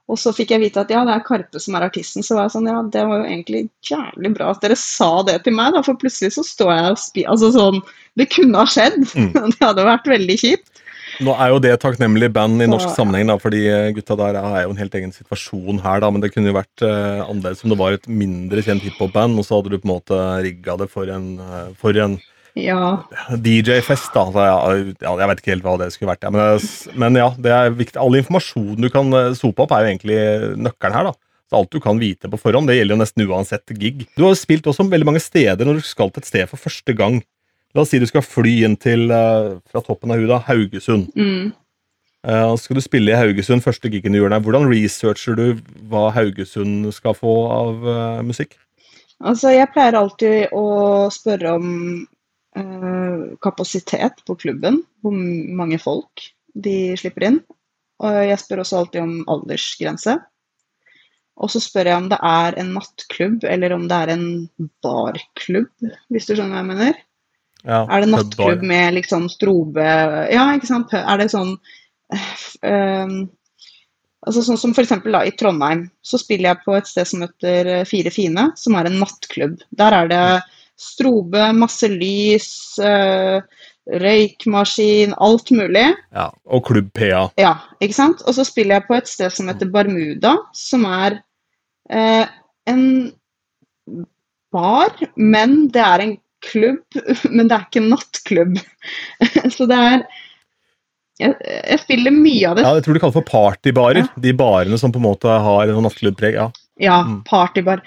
[0.07, 2.23] Og så fikk jeg vite at ja, det er Karpe som er artisten.
[2.23, 5.41] Så var jeg sånn, ja, det var jo egentlig jævlig bra at dere sa det
[5.47, 5.83] til meg, da.
[5.87, 7.81] For plutselig så står jeg og spiser Altså sånn
[8.19, 9.01] Det kunne ha skjedd.
[9.17, 9.33] Mm.
[9.57, 10.85] det hadde vært veldig kjipt.
[11.25, 14.63] Nå er jo det takknemlig band i norsk sammenheng, da, fordi eh, gutta der er
[14.67, 16.03] jo en helt egen situasjon her.
[16.05, 19.39] da, Men det kunne jo vært uh, annerledes om det var et mindre kjent hiphop-band,
[19.41, 22.19] og så hadde du på en måte rigga det for en, uh, for en
[22.57, 23.05] ja.
[23.37, 24.25] DJ-fest, da.
[24.33, 26.25] Ja, jeg vet ikke helt hva det skulle vært.
[26.25, 26.33] Ja.
[26.33, 28.01] Men, men, ja, det er viktig.
[28.01, 30.19] All informasjon du kan eh, sope opp, er jo egentlig
[30.65, 31.11] nøkkelen her.
[31.11, 31.17] da.
[31.47, 34.07] Så Alt du kan vite på forhånd, det gjelder jo nesten uansett gig.
[34.17, 36.97] Du har spilt også veldig mange steder når du skal til et sted for første
[36.97, 37.21] gang.
[37.77, 41.11] La oss si du skal fly inn til, uh, fra toppen av huda, Haugesund.
[41.13, 41.51] Mm.
[42.27, 45.61] Uh, skal du spille i Haugesund første gigen du gjør der, hvordan researcher du
[45.91, 48.57] hva Haugesund skal få av uh, musikk?
[49.21, 50.65] Altså, Jeg pleier alltid å
[51.13, 51.69] spørre om
[52.57, 55.13] uh, kapasitet på klubben, hvor
[55.61, 56.25] mange folk
[56.57, 57.39] de slipper inn.
[58.01, 60.17] Og jeg spør også alltid om aldersgrense.
[61.37, 64.27] Og så spør jeg om det er en nattklubb, eller om det er en
[64.85, 65.69] barklubb,
[66.09, 67.03] hvis du skjønner hva jeg mener.
[67.67, 69.87] Ja, er det nattklubb med liksom strobe
[70.31, 70.93] Ja, ikke sant.
[70.95, 71.57] Er det sånn
[72.63, 73.17] um,
[74.27, 74.95] Altså Sånn som f.eks.
[74.97, 78.99] i Trondheim, så spiller jeg på et sted som heter Fire fine, som er en
[78.99, 79.61] nattklubb.
[79.79, 80.23] Der er det
[80.77, 82.49] strobe, masse lys,
[82.83, 83.39] uh,
[83.87, 85.87] røykmaskin, alt mulig.
[86.15, 87.29] Ja, Og Klubb PA.
[87.39, 88.23] Ja, ikke sant?
[88.27, 91.21] Og så spiller jeg på et sted som heter Bermuda, som er
[91.91, 92.27] eh,
[92.67, 92.85] en
[94.53, 96.83] bar, men det er en klubb.
[97.37, 98.59] Men det er ikke nattklubb.
[99.57, 100.07] så det er
[101.17, 102.65] jeg, jeg spiller mye av det.
[102.67, 104.03] Ja, Jeg tror de kaller for partybarer.
[104.05, 104.21] Ja.
[104.21, 106.35] De barene som på en måte har noe nattklubbpreg.
[106.37, 106.51] Ja.
[106.77, 107.23] Ja, Mm.
[107.25, 107.81] partybar.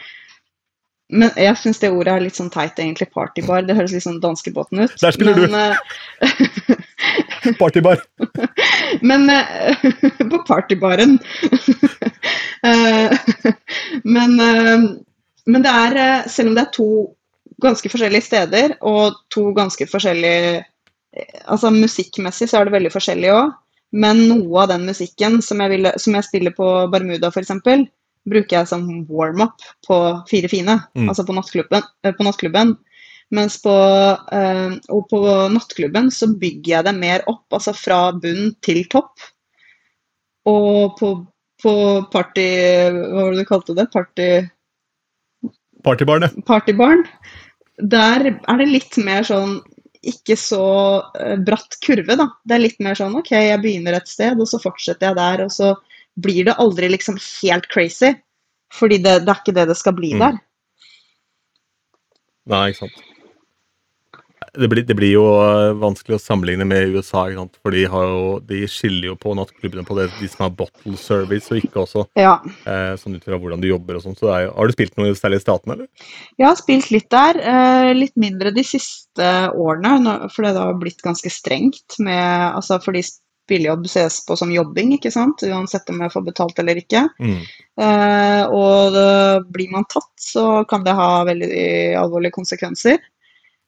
[1.14, 3.08] Men jeg syns det ordet er litt sånn teit, egentlig.
[3.14, 3.62] Partybar.
[3.66, 4.96] Det høres litt sånn danskebåten ut.
[5.02, 5.58] Der spiller men, du.
[5.58, 8.02] eh, Partybar.
[9.02, 9.86] Men eh,
[10.30, 11.18] På partybaren.
[12.66, 13.18] Eh,
[14.04, 14.36] men,
[15.46, 16.90] men det er Selv om det er to
[17.62, 23.32] ganske forskjellige steder og to ganske forskjellige eh, Altså musikkmessig så er det veldig forskjellig
[23.34, 23.54] òg.
[23.91, 27.50] Men noe av den musikken som jeg, ville, som jeg spiller på Bermuda f.eks.,
[28.30, 29.98] bruker jeg som warm-up på
[30.30, 31.08] Fire fine, Mm.
[31.10, 31.82] altså på nattklubben.
[32.04, 32.76] eh, På nattklubben.
[33.32, 35.19] Mens på, øh, og på
[35.54, 39.17] nattklubben så bygger jeg det mer opp, altså fra bunn til topp.
[40.45, 41.10] Og på,
[41.62, 41.74] på
[42.12, 42.48] party...
[42.93, 43.89] Hva var det du kalte det?
[43.93, 44.30] Party,
[45.84, 46.34] Partybarnet.
[46.45, 47.06] partybaren.
[47.80, 49.60] Der er det litt mer sånn
[50.00, 50.63] ikke så
[51.20, 52.30] eh, bratt kurve, da.
[52.48, 55.44] Det er litt mer sånn OK, jeg begynner et sted, og så fortsetter jeg der,
[55.44, 55.74] og så
[56.20, 58.13] blir det aldri liksom helt crazy.
[58.76, 60.20] Fordi det, det er ikke det det skal bli Mm.
[60.24, 60.39] der.
[62.50, 63.02] Nei, ikke sant.
[64.54, 67.26] Det blir, det blir jo øh, vanskelig å sammenligne med USA,
[67.62, 70.98] for de, har jo, de skiller jo på nattklubbene på det, de som har bottle
[71.00, 72.40] service og ikke også, Ja.
[72.66, 74.18] eh, sånn ut fra hvordan du jobber og sånn.
[74.20, 76.12] Så jo, har du spilt noe særlig i statene, eller?
[76.40, 81.02] Jeg har spilt litt der, eh, litt mindre de siste årene, for det har blitt
[81.06, 83.02] ganske strengt med Altså fordi
[83.50, 87.06] spillejobb ses på som jobbing, ikke sant, uansett om jeg får betalt eller ikke.
[87.20, 87.40] Mm.
[87.82, 93.00] Eh, og det, blir man tatt, så kan det ha veldig alvorlige konsekvenser.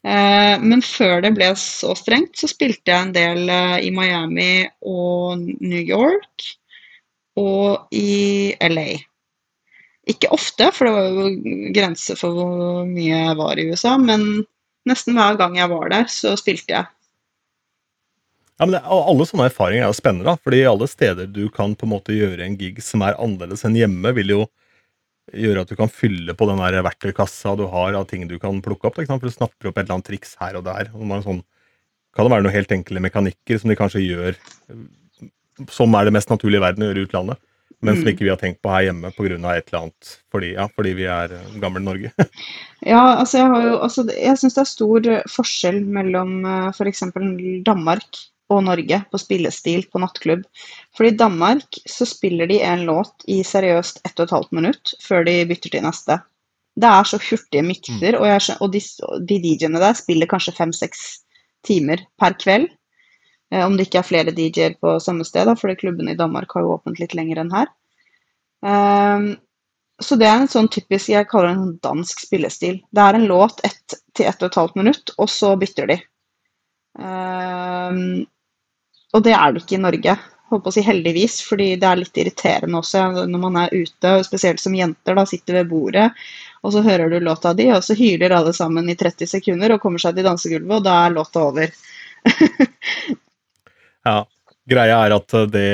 [0.01, 4.65] Eh, men før det ble så strengt, så spilte jeg en del eh, i Miami
[4.81, 6.47] og New York
[7.39, 8.97] og i LA.
[10.09, 14.25] Ikke ofte, for det var jo grenser for hvor mye jeg var i USA, men
[14.89, 16.89] nesten hver gang jeg var der, så spilte jeg.
[18.57, 21.77] Ja, men det, Alle sånne erfaringer er jo spennende, da, fordi alle steder du kan
[21.77, 24.41] på en måte gjøre en gig som er annerledes enn hjemme, vil jo
[25.31, 28.61] gjøre at du kan fylle på den der verktøykassa du har av ting du kan
[28.63, 28.97] plukke opp.
[28.97, 30.89] For Du snapper opp et eller annet triks her og der.
[30.93, 31.43] og man sånn,
[32.15, 34.35] kan det være noen helt enkle mekanikker som de kanskje gjør
[35.69, 37.41] som er det mest naturlige i verden å gjøre i utlandet,
[37.81, 38.11] men som Mm.
[38.13, 39.57] ikke vi har tenkt på her hjemme pga.
[39.57, 42.11] et eller annet fordi, ja, fordi vi er eh, gamle Norge.
[42.83, 47.03] Ja, altså jeg har jo altså, Jeg syns det er stor eh, forskjell mellom f.eks.
[47.63, 48.17] Danmark
[48.51, 50.43] og Norge på spillestil på nattklubb.
[50.97, 54.93] For i Danmark så spiller de en låt i seriøst ett og et halvt minutt
[55.03, 56.19] før de bytter til neste.
[56.81, 58.81] Det er så hurtige mikser, og, jeg, og de,
[59.27, 61.01] de DJ-ene der spiller kanskje fem-seks
[61.67, 62.69] timer per kveld.
[63.51, 66.55] Eh, om det ikke er flere DJ-er på samme sted, da, fordi klubbene i Danmark
[66.55, 67.71] har jo åpent litt lenger enn her.
[68.61, 69.33] Um,
[70.01, 72.79] så det er en sånn typisk jeg kaller det en dansk spillestil.
[72.89, 75.97] Det er en låt ett til ett og et halvt minutt, og så bytter de.
[76.99, 78.25] Ehm,
[79.13, 80.15] og det er det ikke i Norge.
[80.51, 84.17] Holdt på å si heldigvis, fordi det er litt irriterende også når man er ute,
[84.27, 86.09] spesielt som jenter, da sitter ved bordet,
[86.61, 89.81] og så hører du låta di, og så hyler alle sammen i 30 sekunder og
[89.83, 91.73] kommer seg til dansegulvet, og da er låta over.
[94.01, 94.23] Ja,
[94.65, 95.69] Greia er at det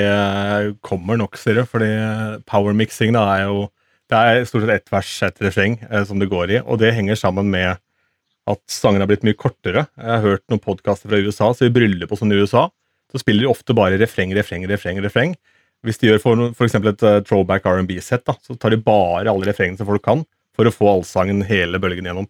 [0.84, 1.88] kommer nok, sier du, fordi
[2.48, 3.68] powermixing er jo
[4.08, 6.94] Det er stort sett ett vers, ett refreng eh, som det går i, og det
[6.96, 7.76] henger sammen med
[8.48, 9.82] at sangene har blitt mye kortere.
[10.00, 12.70] Jeg har hørt noen podkaster fra USA, så i bryllup og sånn i USA,
[13.12, 15.00] så spiller de ofte bare refreng, refreng, refreng.
[15.04, 15.36] refreng.
[15.86, 19.46] Hvis de gjør for, for eksempel et uh, throwback R&B-sett, så tar de bare alle
[19.46, 20.24] refrengene som folk kan,
[20.56, 22.26] for å få allsangen hele bølgen gjennom.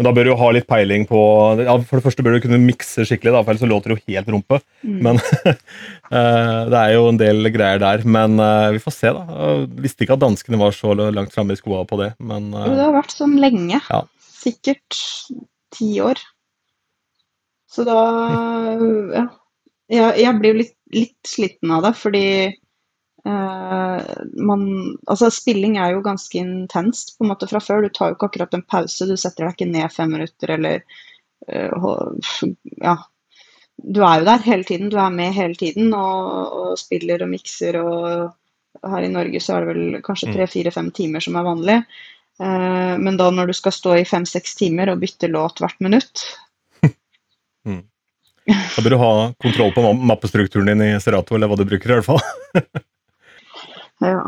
[0.00, 1.18] Men da bør du ha litt peiling på
[1.60, 3.98] ja, For det første bør du kunne mikse skikkelig, da, for ellers så låter det
[3.98, 4.58] jo helt rumpe.
[4.80, 5.00] Mm.
[5.04, 8.06] Men uh, det er jo en del greier der.
[8.08, 9.26] Men uh, vi får se, da.
[9.28, 12.72] Jeg visste ikke at danskene var så langt framme i skoa på det, men Jo,
[12.78, 13.82] det har vært sånn lenge.
[13.90, 14.00] Ja.
[14.40, 15.02] Sikkert
[15.76, 16.20] ti år.
[17.68, 18.00] Så da
[19.20, 19.26] Ja.
[19.90, 24.66] Jeg, jeg blir jo litt, litt sliten av det, fordi eh, man
[25.10, 27.82] Altså, spilling er jo ganske intenst på en måte fra før.
[27.82, 29.08] Du tar jo ikke akkurat en pause.
[29.10, 30.84] Du setter deg ikke ned fem minutter eller
[31.48, 32.46] eh,
[32.84, 32.96] Ja.
[33.80, 34.90] Du er jo der hele tiden.
[34.92, 38.36] Du er med hele tiden og, og spiller og mikser og
[38.86, 40.34] her i Norge så er det vel kanskje Mm.
[40.36, 41.78] tre-fire-fem timer som er vanlig.
[42.40, 46.22] Eh, men da når du skal stå i fem-seks timer og bytte låt hvert minutt
[48.48, 49.10] da bør du ha
[49.42, 52.22] kontroll på mappestrukturen din i Serato, eller hva du bruker, i hvert fall.
[54.12, 54.22] ja.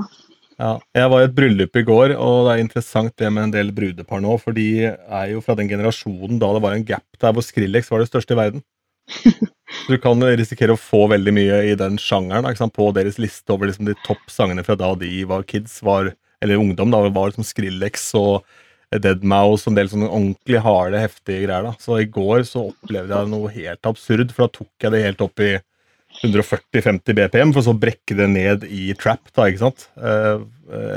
[0.60, 3.54] Ja, jeg var i et bryllup i går, og det er interessant det med en
[3.54, 7.18] del brudepar nå, for de er jo fra den generasjonen da det var en gap
[7.22, 8.64] der hvor Skrillex var det største i verden.
[9.88, 12.74] Du kan risikere å få veldig mye i den sjangeren ikke sant?
[12.76, 16.10] på deres liste over liksom de topp sangene fra da de var kids, var,
[16.44, 16.92] eller ungdom.
[16.92, 18.44] da, var liksom Skrillex og
[19.00, 21.68] Deadmouse og en del sånne ordentlig harde, heftige greier.
[21.68, 21.74] da.
[21.80, 25.24] Så i går så opplevde jeg noe helt absurd, for da tok jeg det helt
[25.24, 25.52] opp i
[26.20, 30.44] 140-50 BPM, for så å brekke det ned i trap da, ikke sant, eh,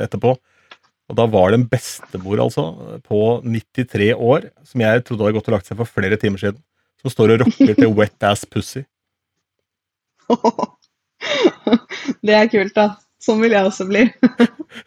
[0.04, 0.36] etterpå.
[1.06, 2.66] Og da var det en bestemor altså,
[3.06, 6.60] på 93 år, som jeg trodde hadde gått og lagt seg for flere timer siden,
[7.02, 8.84] som står og rocker til Wet Ass Pussy.
[12.26, 12.96] Det er kult, da.
[13.22, 14.04] Sånn vil jeg også bli.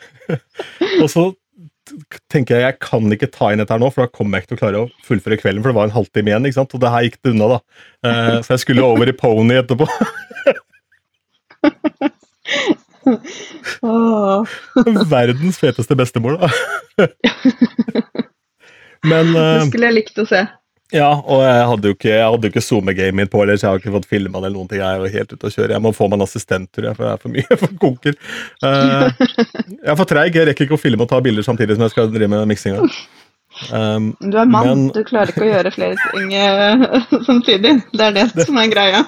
[1.03, 1.31] og så
[2.33, 4.53] tenker jeg jeg kan ikke ta inn dette her nå, for da kommer jeg ikke
[4.53, 6.77] til å klare å fullføre kvelden, for det var en halvtime igjen, ikke sant?
[6.77, 7.61] og det her gikk det unna, da.
[8.07, 9.89] Uh, så jeg skulle over i Pony etterpå.
[15.13, 16.49] Verdens feteste bestemor, da.
[19.09, 20.41] Men Det eh, skulle jeg likt å se.
[20.95, 23.67] Ja, og jeg hadde jo ikke, jeg hadde jo ikke SoMe-gamet mitt på, eller så
[23.67, 24.81] jeg har ikke fått filma eller noen ting.
[24.81, 25.75] Jeg er jo helt ute å kjøre.
[25.77, 28.17] Jeg må få meg en assistent, tror jeg, for det er for mye for konker.
[28.65, 29.09] Uh,
[29.69, 31.93] jeg er for treig, jeg rekker ikke å filme og ta bilder samtidig som jeg
[31.93, 32.87] skal drive med miksinga.
[33.73, 36.87] Um, Du er mann, Men- du klarer ikke å gjøre flere ting eh,
[37.29, 37.75] samtidig.
[37.93, 39.05] Det er det som er greia.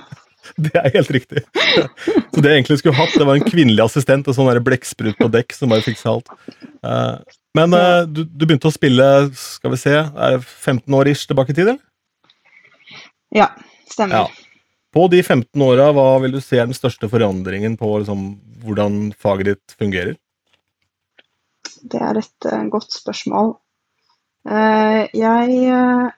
[0.64, 1.44] det er helt riktig.
[1.54, 5.28] Så det jeg egentlig skulle hatt, det var en kvinnelig assistent og sånn blekksprut på
[5.32, 6.30] dekk som bare fiksa alt.
[6.86, 11.10] Eh, men eh, du, du begynte å spille, skal vi se, er det 15 år
[11.10, 11.82] ish tilbake i tid, eller?
[13.34, 13.50] Ja,
[13.90, 14.24] stemmer.
[14.24, 14.46] Ja.
[14.94, 18.32] På de 15 åra, hva vil du se er den største forandringen på liksom,
[18.64, 20.16] hvordan faget ditt fungerer?
[21.80, 23.54] Det er et uh, godt spørsmål.
[24.48, 26.10] Uh, jeg uh,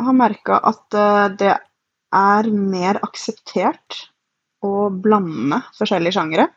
[0.00, 0.96] har merka at
[1.38, 1.52] det
[2.14, 4.04] er mer akseptert
[4.64, 6.48] å blande forskjellige sjangere.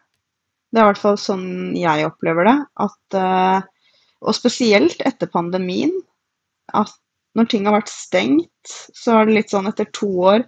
[0.71, 2.57] Det er i hvert fall sånn jeg opplever det.
[2.87, 3.59] At, eh,
[4.23, 5.93] og spesielt etter pandemien.
[6.75, 6.93] At
[7.37, 10.47] når ting har vært stengt, så er det litt sånn etter to år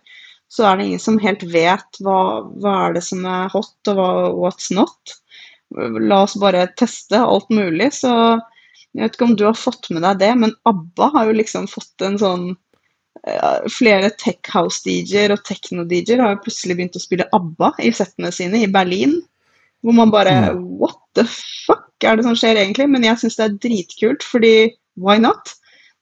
[0.49, 3.99] så er det ingen som helt vet hva, hva er det som er hot, og
[3.99, 5.13] hva, what's not.
[5.69, 7.91] La oss bare teste alt mulig.
[7.93, 11.37] Så jeg vet ikke om du har fått med deg det, men ABBA har jo
[11.37, 12.47] liksom fått en sånn
[13.71, 18.63] Flere tech house-DJ-er og techno-DJ-er har jo plutselig begynt å spille ABBA i settene sine
[18.63, 19.19] i Berlin.
[19.83, 22.89] Hvor man bare What the fuck er det som skjer egentlig?
[22.91, 24.53] Men jeg syns det er dritkult, fordi
[24.99, 25.53] why not?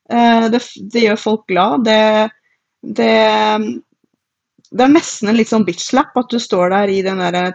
[0.10, 0.64] Eh, det,
[0.94, 1.86] det gjør folk glad.
[1.88, 2.00] Det,
[2.98, 3.14] det,
[4.72, 7.52] det er nesten en litt sånn bitch-slap at du står der i den der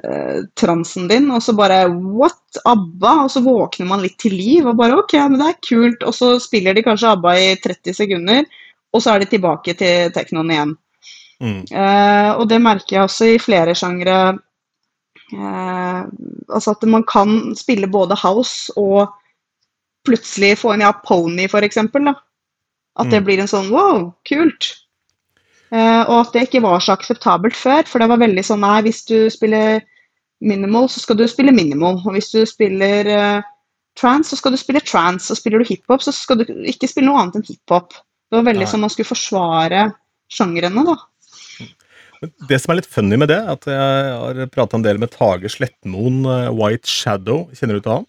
[0.00, 2.36] techno-transen din, og så bare What?
[2.64, 3.24] ABBA?
[3.24, 6.02] Og så våkner man litt til liv og bare OK, men det er kult.
[6.02, 8.44] Og så spiller de kanskje ABBA i 30 sekunder,
[8.92, 10.76] og så er de tilbake til teknoen igjen.
[11.40, 11.62] Mm.
[11.72, 14.38] Uh, og det merker jeg også i flere sjangre.
[15.32, 16.04] Uh,
[16.50, 19.08] altså at man kan spille både house og
[20.04, 21.46] plutselig få en ja, pony.
[21.46, 22.14] Da.
[22.98, 23.24] At det Mm.
[23.24, 24.79] blir en sånn wow, kult.
[25.70, 28.80] Eh, og at det ikke var så akseptabelt før, for det var veldig sånn nei,
[28.86, 29.80] hvis du spiller
[30.42, 32.00] minimal, så skal du spille minimal.
[32.02, 33.56] Og hvis du spiller trans,
[33.98, 35.30] trance, så skal du spille trans.
[35.30, 37.94] Og spiller du hiphop, så skal du ikke spille noe annet enn hiphop.
[38.30, 38.70] Det var veldig Nei.
[38.70, 39.86] sånn man skulle forsvare
[40.30, 40.98] sjangrene, da.
[42.20, 45.12] Det som er litt funny med det, er at jeg har prata en del med
[45.14, 47.46] Tage Slettmoen, eh, White Shadow.
[47.56, 48.06] Kjenner du til han?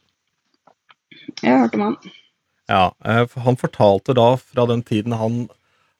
[1.42, 1.98] Jeg har hørt om han.
[2.70, 5.48] Ja, eh, Han fortalte da fra den tiden han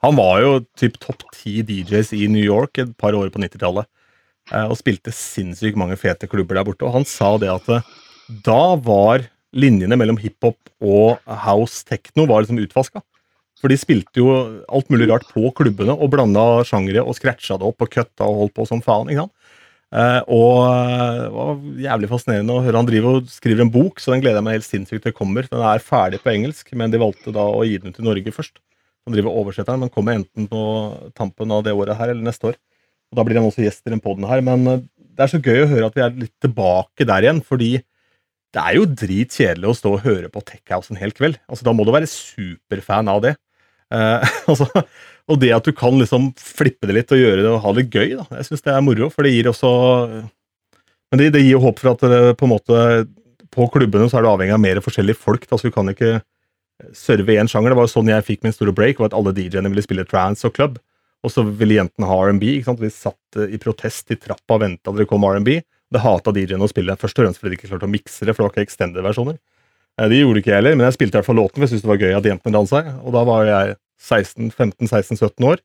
[0.02, 3.86] Han var jo typ topp ti DJs i New York et par år på 90-tallet.
[4.52, 6.88] eh, Og spilte sinnssykt mange fete klubber der borte.
[6.88, 7.86] Og han sa det at eh,
[8.46, 13.04] da var linjene mellom hiphop og house techno var liksom utvaska.
[13.62, 14.32] For de spilte jo
[14.72, 18.40] alt mulig rart på klubbene og blanda sjangere og scratcha det opp og kutta og
[18.40, 19.12] holdt på som faen.
[19.12, 19.36] ikke sant?
[19.92, 24.16] Eh, og det var jævlig fascinerende å høre han driver og skriver en bok, så
[24.16, 25.46] den gleder jeg meg helt sinnssykt til kommer.
[25.52, 28.34] Den er ferdig på engelsk, men de valgte da å gi den ut til Norge
[28.34, 28.58] først.
[29.08, 29.82] Han driver oversetteren.
[29.82, 30.64] den, kommer enten på
[31.18, 32.58] tampen av det året her eller neste år.
[33.12, 34.42] Og Da blir han også gjest i den poden her.
[34.46, 37.42] Men eh, det er så gøy å høre at vi er litt tilbake der igjen,
[37.46, 37.72] fordi
[38.52, 41.40] det er jo dritkjedelig å stå og høre på Techhouse en hel kveld.
[41.48, 43.36] Altså, Da må du være superfan av det.
[43.92, 44.68] Eh, altså,
[45.32, 47.90] og det at du kan liksom flippe det litt og gjøre det og ha det
[47.90, 48.28] gøy, da.
[48.40, 49.72] Jeg syns det er moro, for det gir også
[51.12, 52.84] Men det, det gir jo håp for at det, på en måte
[53.52, 55.44] på klubbene så er du avhengig av mer forskjellige folk.
[55.50, 56.22] Da, så du kan ikke
[56.98, 57.72] serve én sjanger.
[57.74, 60.06] Det var jo sånn jeg fikk min store break, var at alle DJ-ene ville spille
[60.10, 60.80] trance og club.
[61.22, 62.48] Og så ville jentene ha R&B.
[62.60, 62.74] ikke?
[62.82, 65.60] Vi satt eh, i protest i trappa og venta til det kom R&B.
[65.92, 68.34] Det hata DJ-ene å spille først og fremst fordi de ikke klarte å mikse det,
[68.34, 69.38] for det var ikke extended-versjoner.
[70.00, 71.74] Eh, Det gjorde ikke jeg heller, men jeg spilte i hvert fall låten, for jeg
[71.76, 72.82] syntes det var gøy at jentene dansa.
[73.04, 75.62] Og da var jeg 16-15-16-17 år.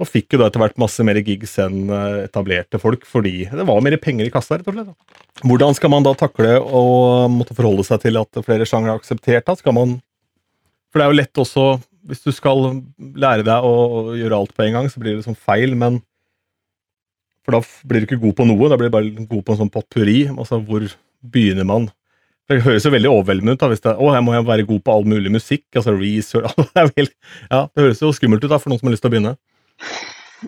[0.00, 3.66] Og fikk jo da etter hvert masse mer gigs enn eh, etablerte folk, fordi det
[3.68, 4.56] var mer penger i kassa.
[4.56, 5.18] rett og slett.
[5.44, 9.44] Hvordan skal man da takle å måtte forholde seg til at flere sjangere er akseptert?
[9.44, 9.56] da?
[9.60, 9.98] Skal man
[10.90, 11.66] For det er jo lett også
[12.10, 15.38] hvis du skal lære deg å gjøre alt på en gang, så blir det liksom
[15.38, 16.00] feil, men
[17.46, 19.58] For da blir du ikke god på noe, da blir du bare god på en
[19.62, 20.26] sånn potpurri.
[20.28, 20.84] Altså, hvor
[21.24, 21.86] begynner man?
[22.50, 24.82] Det høres jo veldig overveldende ut da, hvis det er å, jeg må være god
[24.84, 25.64] på all mulig musikk.
[25.72, 27.06] altså research, det,
[27.48, 29.34] ja, det høres jo skummelt ut da, for noen som har lyst til å begynne.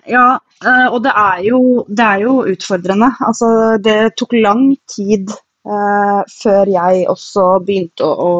[0.08, 0.26] Ja,
[0.64, 3.08] eh, og det er jo, det er jo utfordrende.
[3.24, 3.48] Altså,
[3.82, 8.32] det tok lang tid eh, før jeg også begynte å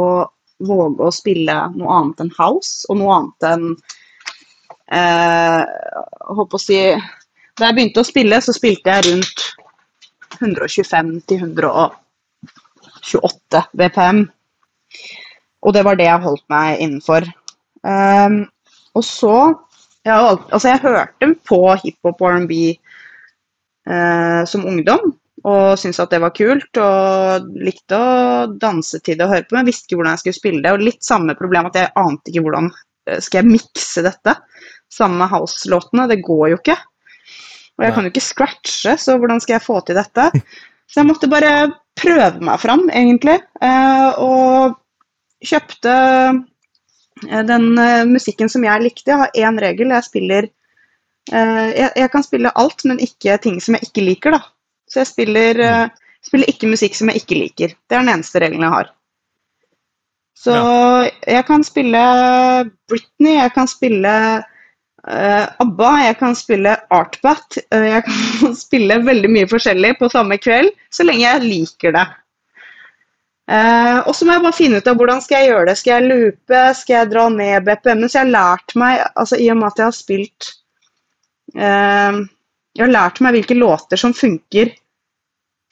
[0.67, 3.65] våge å spille noe annet enn house, og noe annet enn
[4.93, 5.63] eh,
[6.37, 6.81] håper å si
[7.59, 9.39] Da jeg begynte å spille, så spilte jeg rundt
[10.41, 14.21] 125 til 128 BPM.
[15.63, 17.23] Og det var det jeg holdt meg innenfor.
[17.85, 18.49] Um,
[18.97, 19.37] og så
[20.05, 25.13] jeg, altså jeg hørte på hiphop og R&B eh, som ungdom,
[25.49, 26.81] og syntes at det var kult.
[26.81, 30.41] Og likte å danse til det og høre på, men visste ikke hvordan jeg skulle
[30.41, 30.75] spille det.
[30.75, 34.37] Og litt samme problem at jeg ante ikke hvordan eh, skal jeg mikse dette.
[34.93, 36.79] Samme med house-låtene, det går jo ikke.
[37.81, 40.29] Og jeg kan jo ikke scratche, så hvordan skal jeg få til dette?
[40.93, 43.39] Så jeg måtte bare prøve meg fram, egentlig.
[43.65, 44.75] eh, og
[45.41, 45.95] kjøpte
[47.29, 47.75] Eh, Den
[48.11, 49.95] musikken som jeg likte, jeg har én regel.
[49.95, 50.51] Jeg spiller
[51.33, 54.41] jeg kan spille alt, men ikke ting som jeg ikke liker, da.
[54.93, 57.77] Så jeg spiller, uh, spiller ikke musikk som jeg ikke liker.
[57.89, 58.93] Det er den eneste regelen jeg har.
[60.43, 60.55] Så
[61.29, 62.01] jeg kan spille
[62.91, 67.61] Britney, jeg kan spille uh, ABBA, jeg kan spille Artbat.
[67.75, 72.09] Uh, jeg kan spille veldig mye forskjellig på samme kveld, så lenge jeg liker det.
[73.51, 75.79] Uh, og så må jeg bare finne ut av hvordan skal jeg gjøre det.
[75.79, 78.09] Skal jeg loope, skal jeg dra ned BPM-en?
[78.09, 80.53] Så jeg har lært meg, altså i og med at jeg har spilt
[81.59, 82.23] uh,
[82.73, 84.73] Jeg har lært meg hvilke låter som funker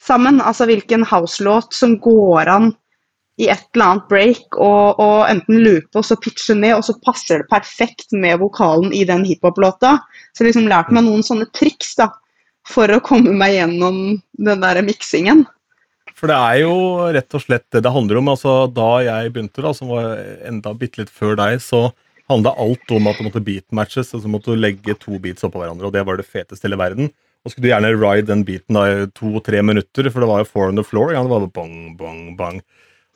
[0.01, 0.41] sammen.
[0.41, 2.71] Altså hvilken house-låt som går an
[3.41, 6.97] i et eller annet break, og, og enten loope og så pitche ned, og så
[7.05, 9.95] passer det perfekt med vokalen i den hiphop-låta.
[10.33, 12.11] Så jeg liksom lærte meg noen sånne triks da,
[12.67, 13.97] for å komme meg gjennom
[14.37, 15.45] den der miksingen.
[16.13, 16.75] For det er jo
[17.15, 18.29] rett og slett det det handler om.
[18.35, 21.87] altså Da jeg begynte, da, som var enda bitte litt før deg, så
[22.29, 24.13] handla alt om at det måtte beatmatches.
[24.13, 26.79] så måtte du legge to beats oppå hverandre, og det var det feteste i hele
[26.83, 27.09] verden.
[27.41, 30.51] Og skulle du gjerne ride den beaten da i to-tre minutter, for det var jo
[30.51, 31.15] four on the floor.
[31.15, 32.61] Ja, det var bang, bang, bang.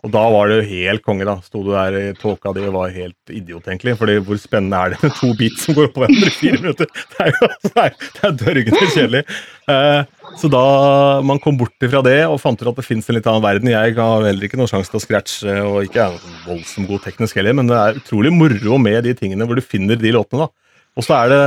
[0.06, 1.40] Og da var det jo helt konge, da.
[1.42, 3.96] Sto du der i tåka di og var helt idiot, egentlig.
[3.98, 6.92] fordi hvor spennende er det med to beats som går opp hverandre i fire minutter?
[7.16, 9.24] Det er jo det er, det er dørgende kjedelig.
[9.74, 10.66] Eh, så da
[11.26, 13.72] man kom bort ifra det og fant ut at det fins en litt annen verden
[13.72, 17.42] Jeg har heller ikke noen sjanse til å scratche, og ikke er voldsomt god teknisk
[17.42, 20.78] heller, men det er utrolig moro med de tingene hvor du finner de låtene, da.
[20.96, 21.44] Og så er det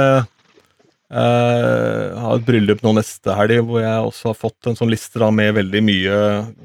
[1.08, 5.20] Jeg har et bryllup nå neste helg hvor jeg også har fått en sånn liste
[5.22, 6.16] da med veldig mye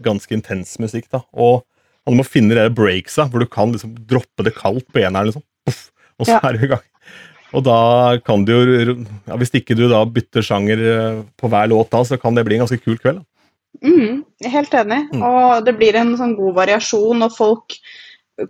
[0.03, 1.07] ganske intens musikk.
[1.13, 1.63] da, og
[2.05, 5.45] du må finne de breaksa hvor du kan liksom droppe det kaldt på eneren, liksom.
[5.63, 5.85] Puff,
[6.19, 6.39] og så Ja.
[6.43, 6.83] er du i gang.
[7.53, 11.69] Og da kan du jo ja, Hvis ikke du da bytter sjanger eh, på hver
[11.69, 13.23] låt da, så kan det bli en ganske kul kveld.
[13.83, 15.07] Mm, helt enig.
[15.13, 15.21] Mm.
[15.23, 17.77] Og det blir en sånn god variasjon, og folk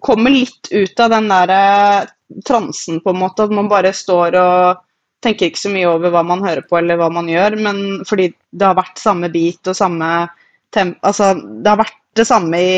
[0.02, 2.06] kommer litt ut av den der eh,
[2.48, 3.44] transen, på en måte.
[3.44, 4.82] At man bare står og
[5.24, 8.30] tenker ikke så mye over hva man hører på eller hva man gjør, men fordi
[8.52, 10.10] det har vært samme beat og samme
[10.74, 10.98] temp...
[11.06, 12.74] Altså, det har vært det samme i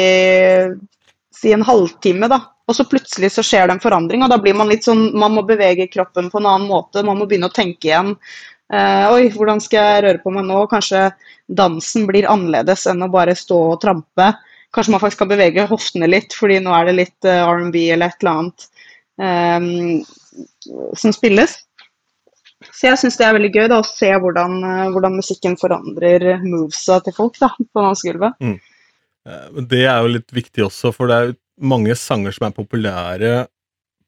[1.36, 2.39] si en halvtime, da.
[2.66, 5.36] Og så plutselig så skjer det en forandring, og da blir man litt sånn Man
[5.36, 8.16] må bevege kroppen på en annen måte, man må begynne å tenke igjen.
[8.74, 10.64] Eh, oi, hvordan skal jeg røre på meg nå?
[10.72, 11.04] Kanskje
[11.46, 14.32] dansen blir annerledes enn å bare stå og trampe.
[14.74, 18.10] Kanskje man faktisk skal bevege hoftene litt, fordi nå er det litt eh, R&B eller
[18.10, 18.66] et eller annet
[19.22, 19.70] eh,
[20.98, 21.60] som spilles.
[22.74, 26.28] Så jeg syns det er veldig gøy da, å se hvordan, eh, hvordan musikken forandrer
[26.45, 28.39] movesa til folk da, på dansegulvet.
[28.43, 28.57] Mm.
[29.66, 33.34] Det er jo litt viktig også, for det er mange sanger som er populære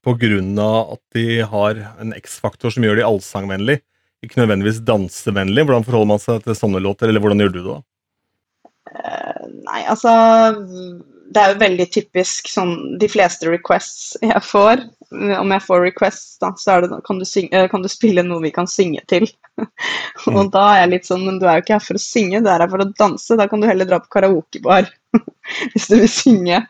[0.05, 0.93] pga.
[0.93, 3.81] at de har en X-faktor som gjør de allsangvennlig,
[4.23, 5.65] ikke nødvendigvis dansevennlig.
[5.65, 7.75] Hvordan forholder man seg til sånne låter, eller hvordan gjør du det?
[7.75, 7.81] da?
[9.67, 10.11] Nei, altså
[11.27, 16.37] Det er jo veldig typisk sånn De fleste requests jeg får, om jeg får requests,
[16.43, 19.27] da, så det kan du, synge, eh, kan du spille noe vi kan synge til?
[20.33, 22.43] og da er jeg litt sånn Men du er jo ikke her for å synge,
[22.43, 23.39] du er her for å danse.
[23.39, 24.87] Da kan du heller dra på karaokebar
[25.73, 26.61] hvis du vil synge.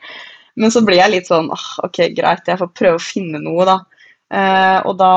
[0.58, 3.68] Men så blir jeg litt sånn ah, OK, greit, jeg får prøve å finne noe,
[3.68, 3.78] da.
[4.28, 5.12] Uh, og da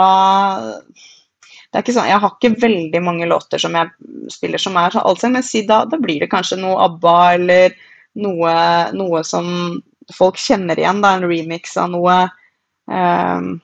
[1.70, 3.91] det er ikke sånn, Jeg har ikke veldig mange låter som jeg
[4.32, 7.76] spiller som er allsang, men si da, da blir det kanskje noe ABBA eller
[8.22, 8.52] noe,
[8.96, 9.48] noe som
[10.14, 11.02] folk kjenner igjen.
[11.04, 12.20] da, En remix av noe.
[12.90, 13.58] Um,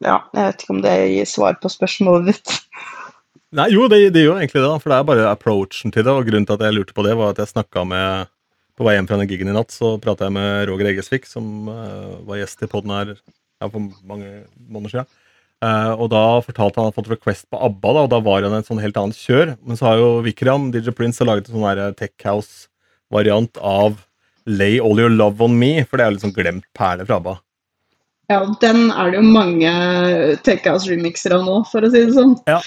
[0.00, 2.56] ja, jeg vet ikke om det gir svar på spørsmålet ditt.
[3.58, 6.12] Nei, jo, det, det gjør egentlig det, da, for det er bare approachen til det.
[6.12, 8.30] og Grunnen til at jeg lurte på det, var at jeg snakka med
[8.78, 11.66] På vei hjem fra den gigen i natt, så prata jeg med Roger Eggesvik, som
[11.68, 15.10] uh, var gjest i poden her ja, for mange måneder siden.
[15.60, 18.20] Uh, og da fortalte han at han hadde fått request på ABBA, da, og da
[18.24, 19.52] var han et sånn helt annet kjør.
[19.60, 22.14] Men så har jo Vikram, DJ Prince, laget en sånn Tech
[23.10, 24.06] House-variant av
[24.46, 27.38] Lay All Your Love On Me, for det er jo sånn glemt perle fra ABBA.
[28.30, 29.70] Ja, den er det jo mange
[30.46, 32.36] take-house-remixer av nå, for å si det sånn.
[32.46, 32.60] Ja,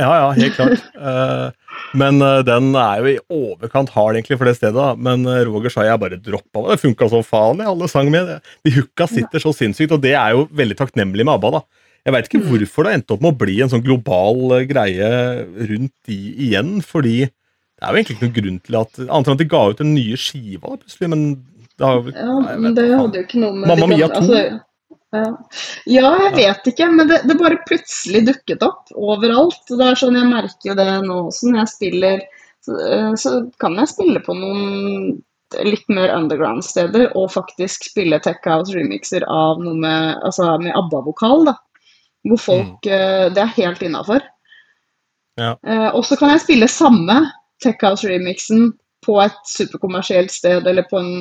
[0.00, 0.86] ja, ja helt klart.
[0.96, 1.50] Eh,
[1.96, 4.76] men eh, den er jo i overkant hard egentlig for det stedet.
[4.76, 4.94] da.
[4.96, 6.78] Men eh, Roger sa jeg bare droppa det.
[6.78, 7.68] Det funka som faen, jeg.
[7.68, 8.32] Alle sang med.
[8.64, 11.52] De hooka sitter så sinnssykt, og det er jo veldig takknemlig med ABBA.
[11.58, 11.90] da.
[12.08, 15.10] Jeg veit ikke hvorfor det endte opp med å bli en sånn global greie
[15.68, 16.78] rundt de igjen.
[16.80, 17.28] Fordi
[17.80, 19.78] det er jo egentlig ikke noen grunn til at Annet enn at de ga ut
[19.80, 21.22] en nye skiva plutselig, men
[21.80, 24.18] det har jo Ja, men det hadde jo ikke noe med Mamma Mia 2.
[24.20, 24.42] altså,
[25.16, 25.22] ja.
[25.88, 29.62] ja, jeg vet ikke, men det, det bare plutselig dukket opp overalt.
[29.70, 32.22] Det er sånn, Jeg merker jo det nå også når jeg spiller.
[32.60, 35.16] Så, eh, så kan jeg spille på noen
[35.66, 41.48] litt mer underground-steder og faktisk spille Tech House remixer av noe med, altså med ABBA-vokal.
[41.48, 41.56] da.
[42.28, 43.32] Hvor folk mm.
[43.32, 44.20] Det er helt innafor.
[45.40, 45.54] Ja.
[45.64, 47.22] Eh, og så kan jeg spille samme
[47.64, 48.70] Tech House-remixen
[49.06, 51.12] på et superkommersielt sted eller på en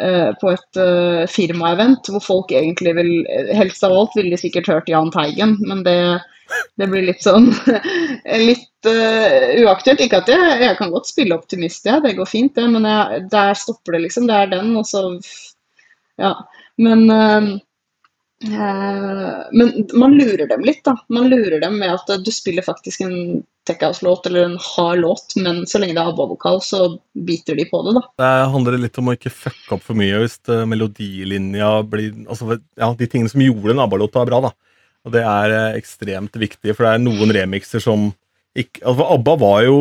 [0.00, 3.12] uh, på et uh, firmaevent hvor folk egentlig vil
[3.56, 5.96] Helst av alt ville de sikkert hørt Jahn Teigen, men det,
[6.80, 7.50] det blir litt sånn
[8.50, 10.04] Litt uh, uaktuelt.
[10.04, 13.24] Ikke at jeg, jeg kan godt spille optimist, ja, det går fint, det, men jeg,
[13.32, 14.28] der stopper det, liksom.
[14.28, 15.06] Det er den, og så
[16.20, 16.36] Ja.
[16.80, 17.44] Men eh,
[18.44, 20.96] men man lurer dem litt, da.
[21.12, 25.36] Man lurer dem med at du spiller faktisk en Tech House-låt eller en hard låt,
[25.40, 26.82] men så lenge det er ABBA-vokal, så
[27.26, 28.02] biter de på det, da.
[28.20, 32.58] Det handler litt om å ikke fucke opp for mye hvis eh, melodilinja blir altså,
[32.76, 34.52] ja, De tingene som gjorde en ABBA-låta bra, da.
[35.04, 38.10] Og det er eh, ekstremt viktig, for det er noen remixer som
[38.54, 39.78] ikke altså, ABBA var jo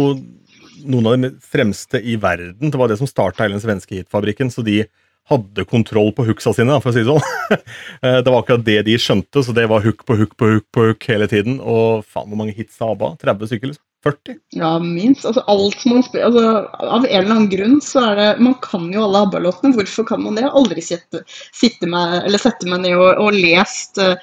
[0.83, 2.71] noen av de fremste i verden.
[2.71, 4.83] Det var det som starta hele den svenske hitfabrikken, så de
[5.31, 7.31] hadde kontroll på hooksa sine, for å si det sånn.
[8.03, 10.65] Eh, det var akkurat det de skjønte, så det var hook på hook på hook
[10.75, 11.59] på hook hele tiden.
[11.61, 13.13] Og faen, hvor mange hits har ABBA?
[13.21, 13.71] 30 stykker?
[13.71, 13.83] liksom?
[14.03, 14.33] 40?
[14.59, 15.23] Ja, minst.
[15.29, 18.89] Altså, alt man spiller, altså, av en eller annen grunn så er det Man kan
[18.91, 19.71] jo alle ABBA-låtene.
[19.77, 20.43] Hvorfor kan man det?
[20.43, 21.21] Jeg har aldri sitte,
[21.55, 24.17] sitte med, eller sette meg ned og, og lest uh,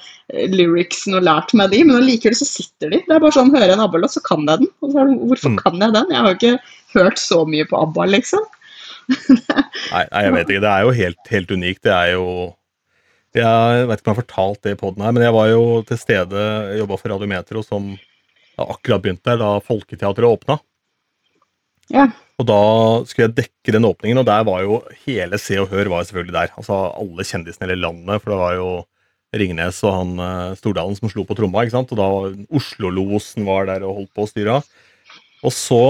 [0.53, 3.01] lyricsen og lært meg de, men allikevel så sitter de.
[3.07, 4.71] Det er bare sånn, Hører jeg en ABBA-låt, så kan jeg den.
[4.85, 5.59] Og så er det, hvorfor Mm.
[5.65, 6.13] kan jeg den?
[6.13, 6.57] Jeg har jo ikke
[6.99, 8.45] hørt så mye på ABBA, liksom.
[9.09, 10.63] Nei, nei, jeg vet ikke.
[10.63, 11.83] Det er jo helt, helt unikt.
[11.87, 12.25] Det er jo
[13.35, 15.61] Jeg vet ikke om jeg har fortalt det i poden her, men jeg var jo
[15.87, 16.41] til stede,
[16.81, 17.93] jobba for Radiometro, som
[18.59, 20.57] akkurat begynte der da Folketeatret åpna.
[21.91, 22.09] Ja.
[22.41, 22.61] Og da
[23.07, 26.09] skulle jeg dekke den åpningen, og der var jo hele Se og Hør var jo
[26.09, 26.53] selvfølgelig der.
[26.59, 28.69] Altså alle kjendisene i hele landet, for det var jo
[29.31, 31.93] Ringnes og han eh, Stordalen som slo på tromma, ikke sant.
[31.93, 32.07] Og da
[32.57, 34.57] Oslo-losen var der og holdt på å styre.
[35.45, 35.81] Og så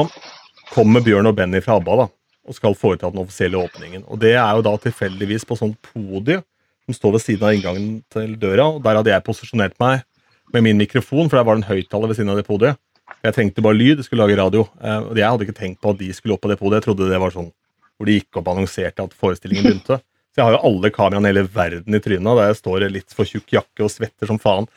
[0.71, 2.09] kommer Bjørn og Benny fra ABBA da,
[2.51, 4.03] og skal foreta den offisielle åpningen.
[4.11, 6.41] Og det er jo da tilfeldigvis på sånn podie
[6.85, 8.67] som står ved siden av inngangen til døra.
[8.75, 10.03] og Der hadde jeg posisjonert meg
[10.51, 12.79] med min mikrofon, for der var det en høyttaler ved siden av det podiet.
[13.21, 14.65] Jeg trengte bare lyd, jeg skulle lage radio.
[14.81, 16.81] Eh, og jeg hadde ikke tenkt på at de skulle opp på det podiet.
[16.81, 17.51] Jeg trodde det var sånn
[17.97, 19.99] hvor de gikk opp og annonserte at forestillingen begynte.
[20.31, 22.93] Så jeg har jo alle kameraene i hele verden i trynet, der jeg står i
[22.95, 24.67] litt for tjukk jakke og svetter som faen.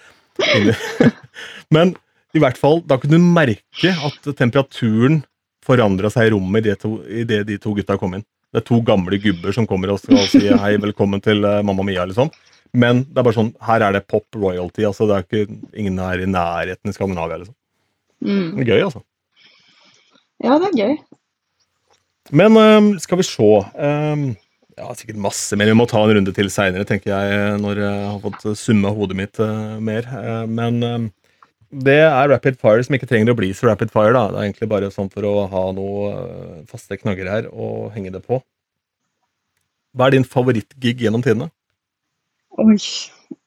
[1.74, 1.94] Men
[2.34, 5.22] i hvert fall, da kunne du merke at temperaturen
[5.64, 8.26] forandra seg i rommet idet i det de to gutta kom inn.
[8.54, 11.86] Det er to gamle gubber som kommer og skal si hei, velkommen til eh, Mamma
[11.86, 12.30] Mia, liksom.
[12.74, 14.84] Men det er bare sånn, her er det pop royalty.
[14.86, 17.40] altså Det er ikke ingen her i nærheten i Skandinavia.
[17.42, 17.56] liksom.
[18.24, 18.54] Mm.
[18.54, 19.02] Det er gøy, altså.
[20.42, 20.94] ja, det er gøy.
[22.34, 24.24] Men um, skal vi se um,
[24.78, 25.70] Ja, sikkert masse mer.
[25.70, 29.18] Vi må ta en runde til seinere, tenker jeg, når jeg har fått summa hodet
[29.18, 30.08] mitt uh, mer.
[30.10, 31.10] Uh, men øhm,
[31.82, 34.12] det er rapid fire som ikke trenger å bli så rapid fire.
[34.14, 34.28] da.
[34.30, 38.12] Det er egentlig bare sånn for å ha noe øh, faste knagger her og henge
[38.14, 38.38] det på.
[39.94, 41.50] Hva er din favorittgig gjennom tidene?
[42.58, 42.76] Oi.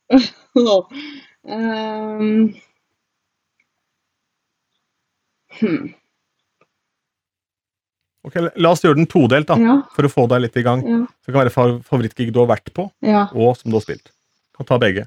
[1.48, 2.54] um.
[5.60, 5.94] hmm.
[8.28, 10.82] Ok, La oss gjøre den todelt, da, Ja, for å få deg litt i gang.
[10.84, 13.28] ja, Så det kan være fa- favorittgig du har vært på, ja.
[13.32, 14.12] og som du har spilt.
[14.58, 15.06] Kan ta begge.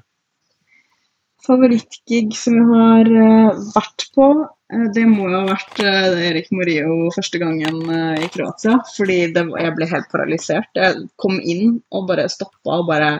[1.41, 4.27] Favorittgig som jeg har eh, vært på,
[4.73, 7.79] eh, det må jo ha vært eh, Erik Morio første gangen
[8.21, 8.77] i Kroatia.
[8.93, 10.69] Fordi det, jeg ble helt paralysert.
[10.77, 13.15] Jeg kom inn og bare stoppa og bare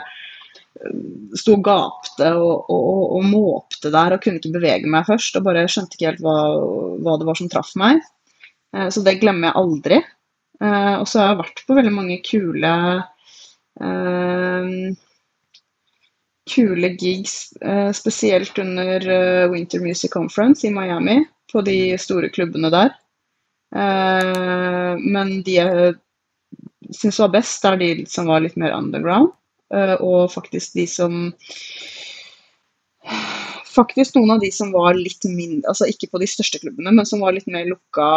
[1.37, 5.37] sto og gapte og, og, og, måpte der og kunne ikke bevege meg først.
[5.37, 6.37] Og bare skjønte ikke helt hva,
[7.01, 8.01] hva det var som traff meg.
[8.71, 9.97] Så det glemmer jeg aldri.
[10.61, 12.73] Og så har jeg vært på veldig mange kule
[13.81, 14.69] eh,
[16.51, 22.71] kule gigs, eh, spesielt under eh, Winter Music Conference i Miami, på de store klubbene
[22.73, 22.93] der.
[23.75, 25.95] Eh, men de jeg
[26.91, 29.31] syns var best, er de som var litt mer underground,
[30.03, 31.29] og faktisk de som
[33.71, 37.07] faktisk noen av de som var litt mindre Altså ikke på de største klubbene, men
[37.07, 38.09] som var litt mer lukka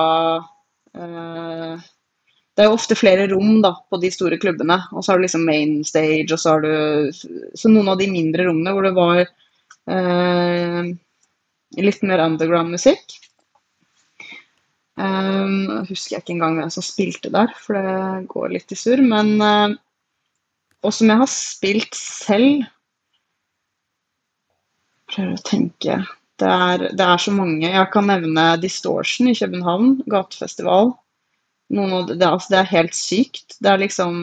[2.54, 4.76] Det er jo ofte flere rom da, på de store klubbene.
[4.94, 8.10] Og så har du liksom main stage, og så har du Så noen av de
[8.10, 10.92] mindre rommene hvor det var eh,
[11.82, 13.18] litt mer underground-musikk.
[14.94, 19.02] Um, husker jeg ikke engang hvem som spilte der, for det går litt i surr.
[19.02, 19.74] Men uh,
[20.84, 22.68] Og som jeg har spilt selv
[25.10, 25.98] Prøver å tenke
[26.42, 27.68] det er, det er, så mange.
[27.68, 30.90] Jeg kan nevne Distortion i København, gatefestival.
[31.72, 33.56] Det, det, altså, det, er helt sykt.
[33.60, 34.18] Det er liksom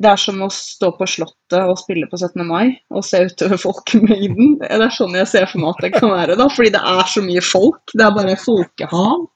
[0.00, 2.40] Det er som å stå på Slottet og spille på 17.
[2.48, 4.56] mai og se utover folkemengden.
[4.62, 6.48] Det er sånn jeg ser for meg at det kan være, da.
[6.48, 7.92] Fordi det er så mye folk.
[7.92, 9.26] Det er bare folkehav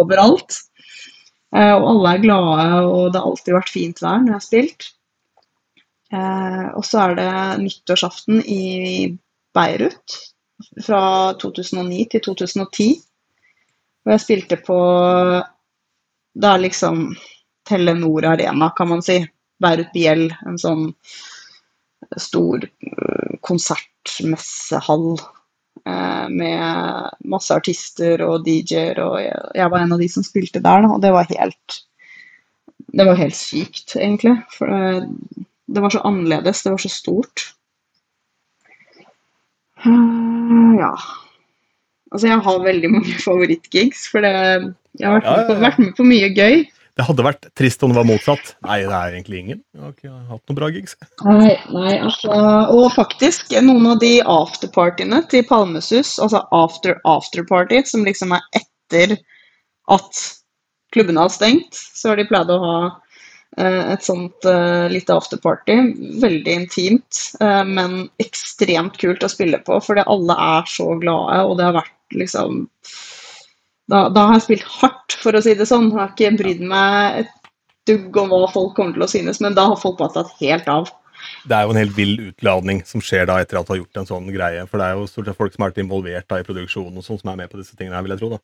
[0.00, 0.58] overalt.
[1.52, 4.44] Eh, og alle er glade, og det har alltid vært fint vær når jeg har
[4.46, 4.90] spilt.
[6.12, 7.32] Eh, og så er det
[7.62, 8.62] nyttårsaften i
[9.56, 10.18] Beirut
[10.84, 11.02] fra
[11.40, 12.90] 2009 til 2010.
[14.02, 14.78] Og jeg spilte på
[16.32, 17.04] Det er liksom
[17.68, 19.20] Telenor Arena, kan man si.
[19.62, 20.88] Beirut Biel, en sånn
[22.18, 25.06] stor eh, konsertmessehall
[25.86, 30.88] eh, med masse artister og DJ-er, og jeg, var en av de som spilte der,
[30.88, 31.80] og det var helt
[32.92, 34.34] Det var helt sykt, egentlig.
[34.52, 35.06] For det,
[35.72, 37.44] det var så annerledes, det var så stort.
[39.86, 40.92] Uh, ja.
[42.12, 46.06] Altså, jeg har veldig mange favorittgigs, for det, jeg har vært, ja, vært, med på
[46.06, 46.64] mye gøy.
[46.92, 48.52] Det hadde vært trist om det var motsatt.
[48.66, 49.60] Nei, det er egentlig ingen.
[49.72, 50.96] Jeg har ikke hatt noen bra gigs.
[51.24, 52.40] Nei, nei, altså,
[52.74, 59.16] Og faktisk, noen av de afterpartyene til Palmesus, altså after afterparty, som liksom er etter
[59.92, 60.26] at
[60.92, 62.76] klubbene har stengt, så har de pleid å ha
[63.60, 65.76] Eh, et sånt uh, lite afterparty.
[66.22, 71.58] Veldig intimt, uh, men ekstremt kult å spille på, fordi alle er så glade, og
[71.58, 72.62] det har vært liksom
[73.90, 75.90] da, da, har jeg spilt hardt, for å si det sånn.
[75.90, 77.38] Jeg har ikke brydd meg et
[77.88, 80.68] dugg om hva folk kommer til å synes, men da har folk bare tatt helt
[80.70, 80.90] av.
[81.46, 84.00] Det er jo en helt vill utladning som skjer da etter at du har gjort
[84.00, 84.64] en sånn greie.
[84.70, 87.06] For det er jo stort sett folk som har vært involvert da i produksjonen og
[87.06, 88.32] sånn som er med på disse tingene her, vil jeg tro.
[88.34, 88.42] da.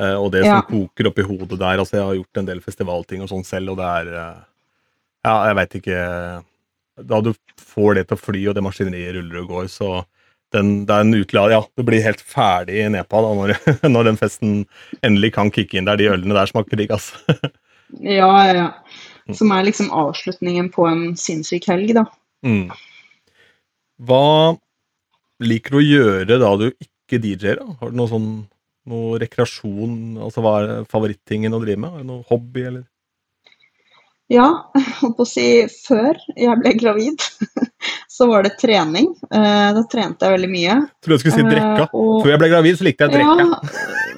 [0.00, 2.60] Uh, og det som koker opp i hodet der altså Jeg har gjort en del
[2.62, 4.44] festivalting og sånn selv, og det er uh,
[5.26, 6.04] Ja, jeg veit ikke
[7.10, 9.90] Da du får det til å fly, og det maskineriet ruller og går, så
[10.54, 13.54] den, det er en utlad, ja, du blir helt ferdig i Nepal da, når,
[13.94, 14.54] når, den festen
[15.06, 17.20] endelig kan kicke inn Det er De ølene der smaker digg, altså.
[18.20, 18.68] ja, ja, ja.
[19.36, 22.06] Som er liksom avslutningen på en sinnssyk helg, da.
[22.46, 22.72] Mm.
[24.08, 24.56] Hva
[25.44, 27.60] liker du å gjøre da du ikke DJ-er?
[27.78, 28.30] Har du noe sånn
[28.90, 30.16] noe rekreasjon?
[30.20, 31.94] Altså hva er favorittingen å drive med?
[31.94, 32.86] Er det noe hobby, eller?
[34.30, 34.48] Ja,
[35.00, 35.46] holdt på å si
[35.84, 37.26] før jeg ble gravid,
[38.20, 39.14] så var det trening.
[39.32, 40.74] Eh, da trente jeg veldig mye.
[41.00, 41.86] Trodde du skulle si drikka.
[41.86, 42.18] Eh, og...
[42.20, 43.46] Før jeg ble gravid, så likte jeg drikka.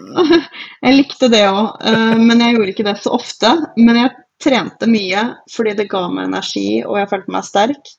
[0.02, 0.40] Ja,
[0.88, 3.52] jeg likte det òg, eh, men jeg gjorde ikke det så ofte.
[3.78, 4.10] Men jeg
[4.42, 5.22] trente mye
[5.54, 7.92] fordi det ga meg energi, og jeg følte meg sterk.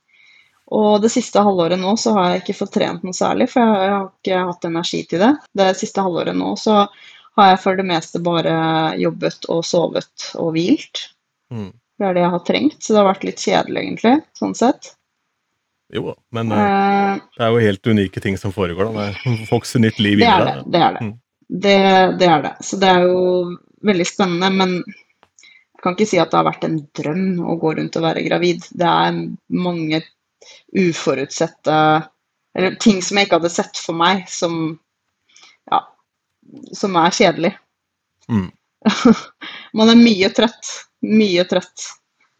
[0.76, 3.94] Og det siste halvåret nå så har jeg ikke fått trent noe særlig, for jeg
[3.94, 5.30] har ikke hatt energi til det.
[5.56, 6.82] Det siste halvåret nå så
[7.40, 8.58] har jeg for det meste bare
[9.00, 11.06] jobbet og sovet og hvilt.
[11.54, 11.72] Mm.
[11.72, 14.92] Det er det jeg har trengt, så det har vært litt kjedelig, egentlig, sånn sett.
[15.94, 18.94] Jo da, men uh, det er jo helt unike ting som foregår.
[18.96, 19.36] da.
[19.50, 20.32] Folks nytt liv i det.
[20.32, 21.06] Er det, det er det.
[21.06, 21.14] Mm.
[21.66, 21.78] det.
[22.20, 22.54] Det er det.
[22.66, 23.20] Så det er jo
[23.84, 27.76] veldig spennende, men jeg kan ikke si at det har vært en drøm å gå
[27.78, 28.66] rundt og være gravid.
[28.72, 29.20] Det er
[29.52, 30.02] mange
[30.76, 31.76] uforutsette
[32.54, 34.78] Eller ting som jeg ikke hadde sett for meg, som
[35.72, 35.80] Ja,
[36.76, 37.54] som er kjedelig.
[38.30, 38.50] Mm.
[39.78, 40.72] Man er mye trøtt.
[41.04, 41.86] Mye trøtt.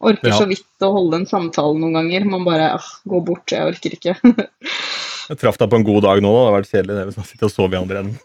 [0.02, 0.36] Orker ja.
[0.36, 2.26] så vidt å holde en samtale noen ganger.
[2.28, 4.16] Man bare ah, går bort, jeg orker ikke.
[5.30, 7.28] jeg traff deg på en god dag nå, det hadde vært kjedelig det hvis man
[7.30, 8.18] sitter og sover i andre enden.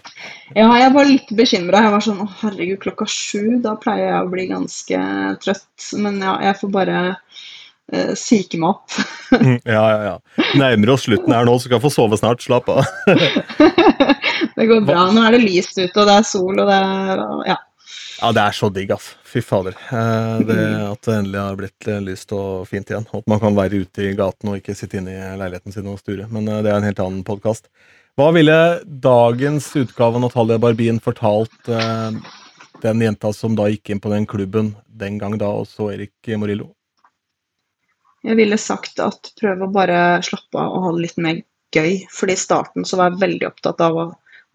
[0.60, 1.86] ja, jeg var litt bekymra.
[1.86, 5.02] Jeg var sånn å herregud, klokka sju, da pleier jeg å bli ganske
[5.44, 5.88] trøtt.
[6.04, 9.02] Men ja, jeg får bare uh, psyke meg opp.
[9.32, 10.44] Mm, ja, ja, ja.
[10.60, 12.42] Nærmer oss slutten her nå, så skal få sove snart.
[12.44, 12.82] Slapp av.
[14.58, 15.06] det går bra.
[15.08, 17.56] Nå er det lyst ute, og det er sol, og det er Ja.
[18.22, 19.08] Ja, det er så digg, ass.
[19.26, 19.74] Fy fader.
[19.90, 23.08] Eh, det At det endelig har blitt lyst og fint igjen.
[23.10, 25.98] At man kan være ute i gaten og ikke sitte inne i leiligheten sin og
[25.98, 26.28] sture.
[26.30, 27.66] Men det er en helt annen podkast.
[28.14, 28.54] Hva ville
[28.84, 31.70] dagens utgave av Natalia Barbin fortalt
[32.82, 36.32] den jenta som da gikk inn på den klubben den gang da, og så Erik
[36.38, 36.70] Morillo?
[38.22, 41.40] Jeg ville sagt at prøv å bare slappe av og ha det litt mer
[41.74, 42.04] gøy.
[42.12, 43.98] Fordi i starten så var jeg veldig opptatt av,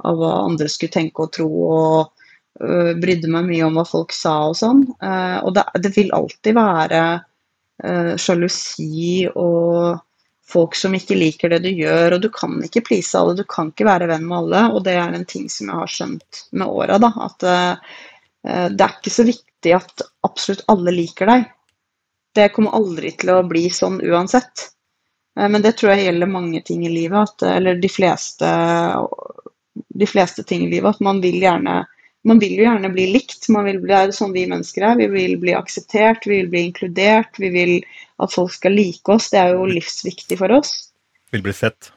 [0.08, 2.27] av hva andre skulle tenke og tro, og
[2.58, 4.84] brydde meg mye om hva folk sa og sånn.
[5.04, 7.02] Uh, og det, det, vil alltid være
[7.84, 10.00] uh, sjalusi og
[10.48, 13.74] folk som ikke liker det du gjør, og du kan ikke please alle, du kan
[13.74, 14.64] ikke være venn med alle.
[14.74, 17.12] Og det er en ting som jeg har skjønt med åra, da.
[17.28, 18.00] At uh,
[18.72, 21.46] det er ikke så viktig at absolutt alle liker deg.
[22.38, 24.70] Det kommer aldri til å bli sånn uansett.
[25.38, 28.48] Men det tror jeg gjelder mange ting i livet, at, eller de fleste,
[29.74, 30.96] de fleste ting i livet.
[30.96, 31.76] At man vil gjerne
[32.28, 33.46] man vil jo gjerne bli likt.
[33.50, 34.98] Vil, det er sånn vi mennesker er.
[35.00, 37.40] Vi vil bli akseptert, vi vil bli inkludert.
[37.40, 37.76] Vi vil
[38.24, 39.30] at folk skal like oss.
[39.34, 40.74] Det er jo livsviktig for oss.
[41.36, 41.92] Vil bli sett.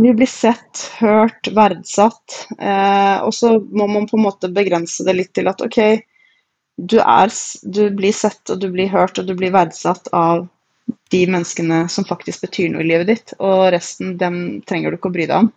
[0.00, 2.44] Vi blir sett, hørt, verdsatt.
[2.56, 5.80] Eh, og så må man på en måte begrense det litt til at OK,
[6.80, 10.46] du, er, du blir sett, og du blir hørt, og du blir verdsatt av
[11.12, 13.34] de menneskene som faktisk betyr noe i livet ditt.
[13.38, 15.52] Og resten, dem trenger du ikke å bry deg om,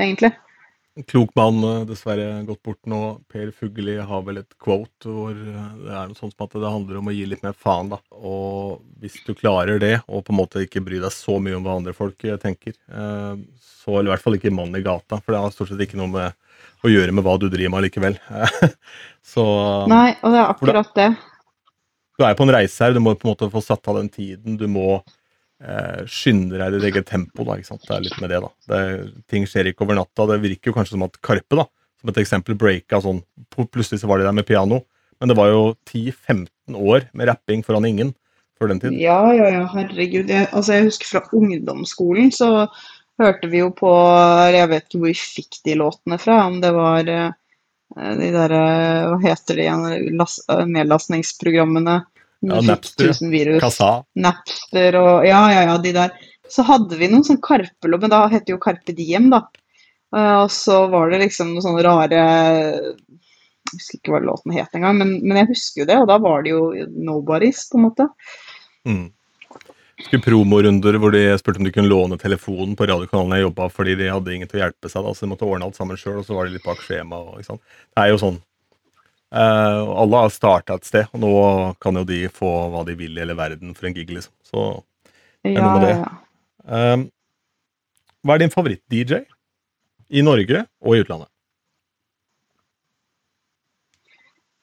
[0.00, 0.32] egentlig
[1.08, 3.00] klok mann, eh, dessverre gått bort nå.
[3.32, 6.72] Per Fugelli har vel et quote hvor eh, det er noe sånt som at det
[6.74, 7.98] handler om å gi litt mer faen, da.
[8.12, 11.64] Og hvis du klarer det, og på en måte ikke bry deg så mye om
[11.64, 12.76] hva andre folk eh, tenker,
[13.62, 15.98] så eller i hvert fall ikke mann i gata, for det har stort sett ikke
[16.00, 16.38] noe med
[16.82, 18.18] å gjøre med hva du driver med likevel.
[19.32, 19.44] så
[19.90, 21.10] Nei, og det er akkurat det.
[22.18, 24.10] Du er på en reise her, du må på en måte få satt av den
[24.12, 24.58] tiden.
[24.60, 25.00] Du må
[25.62, 27.46] eh, skynde deg i ditt eget tempo.
[27.46, 27.84] Da, ikke sant?
[27.86, 28.50] Det er litt med det, da.
[28.72, 28.80] Det,
[29.30, 30.28] ting skjer ikke over natta.
[30.32, 31.66] Det virker jo kanskje som at Karpe, da,
[32.02, 34.82] som et eksempel, breaka sånn Plutselig så var de der med piano.
[35.20, 38.14] Men det var jo 10-15 år med rapping foran ingen
[38.58, 38.96] før den tid.
[38.98, 40.30] Ja, ja, ja, herregud.
[40.30, 42.48] Jeg, altså, jeg husker fra ungdomsskolen så
[43.20, 43.90] hørte vi jo på
[44.54, 47.34] Jeg vet ikke hvor vi fikk de låtene fra, om det var eh,
[48.18, 48.62] de derre
[49.12, 50.18] Hva heter de igjen?
[50.72, 52.00] Nedlastningsprogrammene
[52.42, 53.12] ja, Napster,
[53.62, 53.90] Kassa.
[54.18, 56.14] Napster og ja, ja, ja, de der.
[56.50, 59.44] Så hadde vi noen sånn Karpe-lobb, men da het det jo Karpe Diem, da.
[60.16, 64.74] Eh, og så var det liksom noen sånne rare Jeg husker ikke hva låten het
[64.76, 67.86] engang, men, men jeg husker jo det, og da var det jo Nobodies, på en
[67.86, 68.08] måte.
[68.88, 69.06] Mm.
[70.02, 73.96] Skulle promorunder hvor de spurte om de kunne låne telefonen på radiokanalen jeg jobba, fordi
[74.02, 76.18] de hadde ingen til å hjelpe seg, da, så de måtte ordne alt sammen sjøl,
[76.20, 77.22] og så var de litt bak skjema.
[77.22, 78.42] Og, det er jo sånn
[79.32, 81.34] Uh, alle har starta et sted, og nå
[81.80, 84.34] kan jo de få hva de vil i hele verden for en gig, liksom.
[84.44, 84.64] Så
[85.40, 85.94] det er noe med det.
[85.96, 86.10] Ja.
[86.92, 87.06] Um,
[88.22, 89.22] hva er din favoritt-DJ
[90.12, 91.30] i Norge og i utlandet?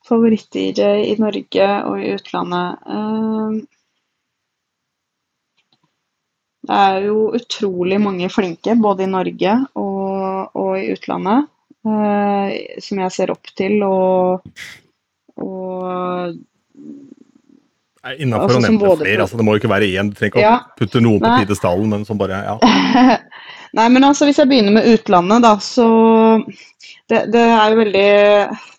[0.07, 3.59] Favoritt-DJ i Norge og i utlandet um,
[6.69, 11.49] Det er jo utrolig mange flinke, både i Norge og, og i utlandet.
[11.87, 14.41] Eh, som jeg ser opp til, og,
[15.39, 16.35] og
[18.19, 19.21] Innafor altså, å nevne flere.
[19.23, 20.09] Altså, det må jo ikke være én.
[20.11, 22.55] Du trenger ikke ja, å putte noen på pidestallen, men som bare Ja.
[23.77, 25.85] Nei, men altså, hvis jeg begynner med utlandet, da, så
[27.11, 28.07] det, det, er jo veldig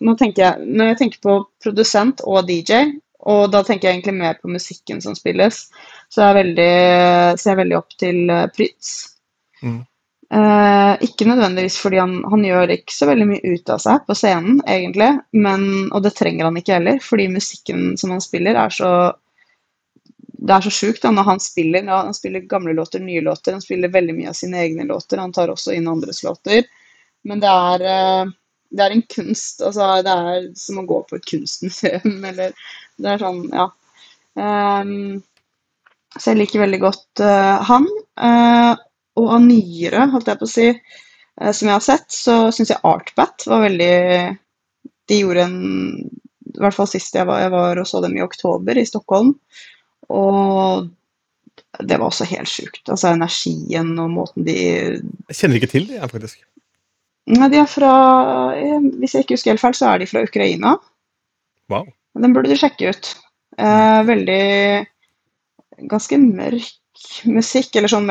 [0.03, 2.89] Nå tenker jeg Når jeg tenker på produsent og DJ,
[3.29, 5.63] og da tenker jeg egentlig mer på musikken som spilles,
[6.11, 6.73] så er veldig,
[7.37, 8.91] ser jeg veldig opp til uh, Prytz.
[9.61, 9.83] Mm.
[10.31, 14.15] Uh, ikke nødvendigvis fordi han, han, gjør ikke så veldig mye ut av seg på
[14.15, 18.71] scenen, egentlig, men, og det trenger han ikke heller, fordi musikken som han spiller, er
[18.71, 18.91] så
[20.41, 21.85] det er så sjukt når han spiller.
[21.85, 23.53] Ja, han spiller gamle låter, nye låter.
[23.53, 25.19] Han spiller veldig mye av sine egne låter.
[25.21, 26.63] Han tar også inn andres låter.
[27.29, 28.31] Men det er, uh,
[28.73, 29.61] det er en kunst.
[29.61, 32.55] Altså, det er som å gå på et kunstmuseum, eller
[32.97, 33.67] Det er sånn, ja.
[34.33, 35.21] Um,
[36.17, 37.85] så jeg liker veldig godt uh, han.
[38.17, 38.73] Uh,
[39.21, 42.73] og av nyere, holdt jeg på å si, eh, som jeg har sett, så syns
[42.73, 43.93] jeg Artbat var veldig
[45.09, 45.59] De gjorde en
[46.51, 49.33] I hvert fall sist jeg var, jeg var og så dem i oktober i Stockholm.
[50.11, 50.89] Og
[51.79, 52.83] det var også helt sjukt.
[52.87, 56.41] Altså energien og måten de Jeg kjenner ikke til det, faktisk.
[57.31, 57.93] Nei, de er fra
[58.57, 60.75] eh, Hvis jeg ikke husker helt feil, så er de fra Ukraina.
[61.71, 61.87] Wow.
[62.19, 63.13] Den burde du sjekke ut.
[63.57, 64.43] Eh, veldig
[65.91, 66.77] Ganske mørk
[67.25, 68.09] musikk, eller sånn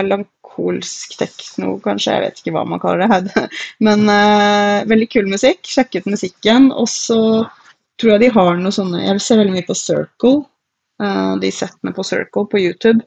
[0.61, 2.13] melankolsk tekno, kanskje.
[2.13, 3.49] Jeg vet ikke hva man kaller det.
[3.87, 5.65] Men uh, veldig kul musikk.
[5.65, 6.71] Sjekket musikken.
[6.73, 7.47] Og så
[8.01, 10.45] tror jeg de har noe sånne Jeg ser veldig mye på Circle.
[11.01, 13.05] Uh, de settene på Circle på YouTube.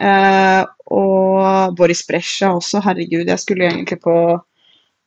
[0.00, 2.82] Uh, og Boris Brescia også.
[2.82, 4.16] Herregud, jeg skulle egentlig på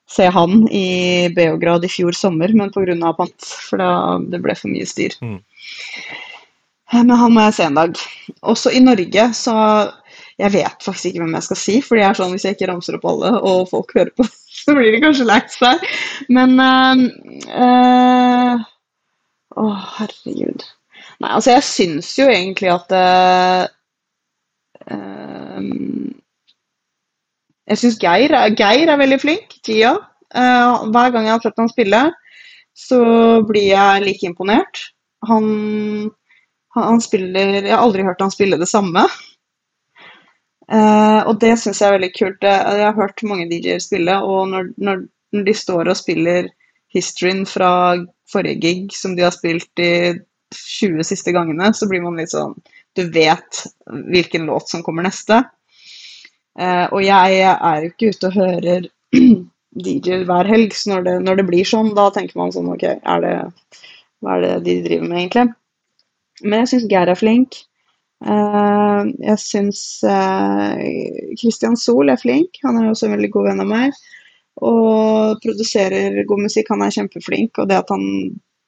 [0.07, 3.13] se han i Beograd i fjor sommer, men pga.
[3.17, 5.15] pant, for da, det ble for mye styr.
[5.21, 5.39] Mm.
[6.93, 7.97] Men han må jeg se en dag.
[8.45, 9.55] Også i Norge, så
[10.41, 12.67] Jeg vet faktisk ikke hvem jeg skal si, for det er sånn hvis jeg ikke
[12.67, 14.25] ramser opp alle, og folk hører på,
[14.59, 15.85] så blir de kanskje lei seg.
[16.35, 17.05] Men uh,
[17.55, 18.65] uh,
[19.55, 19.69] Å,
[19.99, 20.65] herregud.
[21.23, 23.63] Nei, altså, jeg syns jo egentlig at uh,
[27.65, 29.55] Jeg syns Geir, Geir, er veldig flink.
[29.65, 29.95] Gia.
[30.35, 32.01] hver gang jeg har sett ham spille,
[32.75, 32.99] så
[33.47, 34.83] blir jeg like imponert.
[35.25, 36.11] Han
[36.75, 39.05] han spiller Jeg har aldri hørt han spille det samme.
[40.71, 42.45] Eh, og det syns jeg er veldig kult.
[42.45, 45.03] Jeg, har hørt mange DJ-er spille, og når, når,
[45.45, 46.47] de står og spiller
[46.95, 47.69] historyen fra
[48.31, 49.89] forrige gig som de har spilt de
[50.55, 52.53] 20 siste gangene, så blir man litt sånn
[52.95, 53.65] Du vet
[54.07, 55.41] hvilken låt som kommer neste.
[56.55, 58.87] Uh, og jeg er jo ikke ute og hører
[59.85, 62.85] DJ hver helg, så når det, når det, blir sånn, da tenker man sånn OK,
[62.87, 63.33] er det,
[64.23, 65.45] hva er det de driver med, egentlig?
[66.45, 67.59] Men jeg syns Geir er flink.
[68.23, 70.79] Uh, jeg syns uh,
[71.39, 72.61] Christian Sol er flink.
[72.63, 73.99] Han er også en veldig god venn av meg.
[74.63, 76.71] Og produserer god musikk.
[76.73, 77.59] Han er kjempeflink.
[77.59, 78.05] Og det at han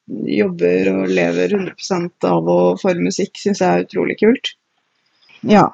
[0.08, 4.52] jobber og lever 100 av å forme musikk, syns jeg er utrolig kult.
[5.48, 5.68] Ja.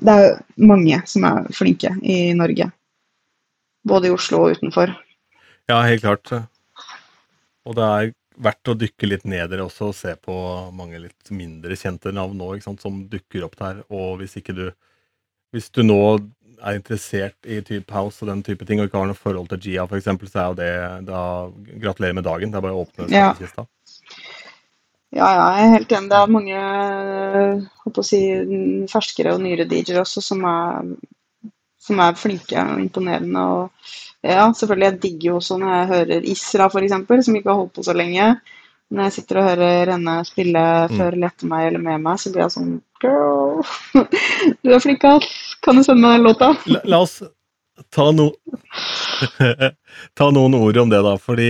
[0.00, 2.70] Det er mange som er flinke i Norge.
[3.84, 4.92] Både i Oslo og utenfor.
[5.68, 6.32] Ja, helt klart.
[7.68, 10.34] Og det er verdt å dykke litt ned i også og se på
[10.76, 13.82] mange litt mindre kjente navn nå, sant, som dukker opp der.
[13.92, 14.68] Og hvis ikke du
[15.50, 15.98] Hvis du nå
[16.62, 19.62] er interessert i type house og den type ting, og ikke har noe forhold til
[19.64, 20.74] Gia f.eks., så er jo det
[21.08, 21.22] da
[21.82, 22.52] Gratulerer med dagen.
[22.52, 23.32] Det er bare å åpne ja.
[23.34, 23.64] kista.
[25.10, 26.10] ja, ja, jeg er helt enig.
[26.12, 26.60] Det er mange
[27.90, 28.20] å si,
[28.92, 30.94] ferskere og nyere DJ-er også som er,
[31.82, 33.42] som er flinke og imponerende.
[33.42, 34.86] og ja, selvfølgelig.
[34.86, 37.96] Jeg digger jo også når jeg hører Isra, f.eks., som ikke har holdt på så
[37.96, 38.30] lenge.
[38.90, 40.94] Når jeg sitter og hører henne spille mm.
[40.98, 43.62] før eller etter meg eller med meg, så blir jeg sånn Girl,
[44.60, 45.28] du er flink, ass.
[45.64, 46.50] Kan du sende meg den låta?
[46.68, 47.20] La, la oss
[47.88, 48.28] ta, no
[50.18, 51.14] ta, noen ord om det, da.
[51.20, 51.48] Fordi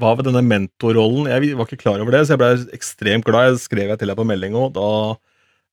[0.00, 1.30] hva ved denne mentorrollen?
[1.32, 3.54] Jeg var ikke klar over det, så jeg ble ekstremt glad.
[3.54, 4.90] Jeg skrev jeg til deg på melding òg da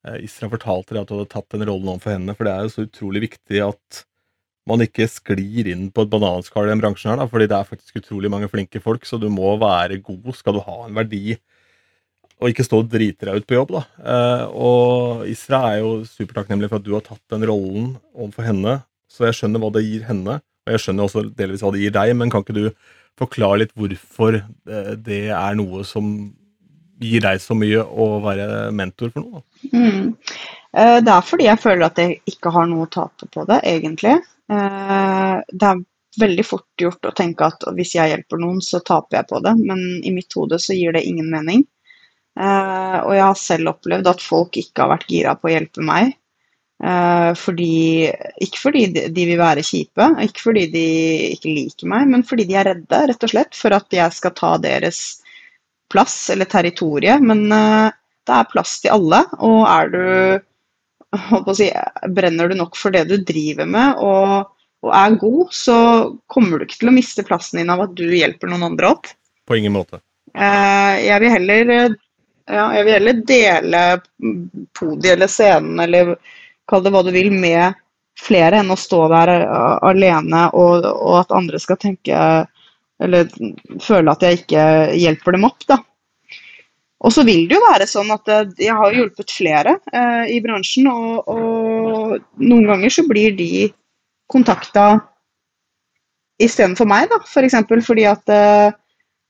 [0.08, 2.38] eh, Isra fortalte deg at du hadde tatt den rollen overfor henne.
[2.38, 4.04] For det er jo så utrolig viktig at
[4.68, 7.70] man ikke sklir inn på et bananskall i den bransjen her, da, fordi det er
[7.70, 11.38] faktisk utrolig mange flinke folk, så du må være god skal du ha en verdi.
[12.38, 13.84] Og ikke stå og drite deg ut på jobb, da.
[14.14, 18.76] Eh, og Isra er jo supertakknemlig for at du har tatt den rollen overfor henne,
[19.10, 20.38] så jeg skjønner hva det gir henne.
[20.68, 22.68] Og jeg skjønner også delvis hva det gir deg, men kan ikke du
[23.18, 26.12] forklare litt hvorfor eh, det er noe som
[27.02, 29.44] gir deg så mye å være mentor for noe?
[29.72, 30.14] Mm.
[30.78, 33.62] Eh, det er fordi jeg føler at jeg ikke har noe å tape på det,
[33.70, 34.18] egentlig.
[34.52, 35.82] Eh, det er
[36.22, 39.54] veldig fort gjort å tenke at hvis jeg hjelper noen, så taper jeg på det,
[39.60, 41.66] men i mitt hode så gir det ingen mening.
[42.38, 45.86] Eh, og jeg har selv opplevd at folk ikke har vært gira på å hjelpe
[45.86, 46.16] meg.
[46.78, 48.10] Eh, fordi,
[48.46, 50.88] ikke fordi de vil være kjipe, ikke fordi de
[51.34, 54.36] ikke liker meg, men fordi de er redde, rett og slett, for at jeg skal
[54.38, 55.02] ta deres
[55.92, 57.18] plass eller territorie.
[57.24, 60.04] Men det er plass til alle, og er du
[61.58, 61.70] si,
[62.10, 64.50] brenner du nok for det du driver med og,
[64.84, 65.78] og, er god, så
[66.32, 69.10] kommer du ikke til å miste plassen din av at du hjelper noen andre opp.
[69.48, 70.02] På ingen måte.
[70.36, 71.74] Eh, jeg vil heller,
[72.46, 73.84] ja, jeg vil heller dele
[74.78, 76.16] podiet eller scenen eller
[76.68, 77.78] kall det hva du vil med
[78.18, 79.32] flere enn å stå der
[79.86, 82.22] alene og, og at andre skal tenke
[83.04, 83.30] eller
[83.84, 84.64] føle at jeg ikke
[84.98, 85.66] hjelper dem opp.
[85.70, 85.78] da.
[87.06, 90.40] Og så vil det jo være sånn at eh, jeg har hjulpet flere eh, i
[90.42, 93.68] bransjen, og, og, noen ganger så blir de
[94.32, 94.88] kontakta
[96.42, 97.22] istedenfor meg, da.
[97.22, 97.58] F.eks.
[97.70, 98.74] For fordi at eh,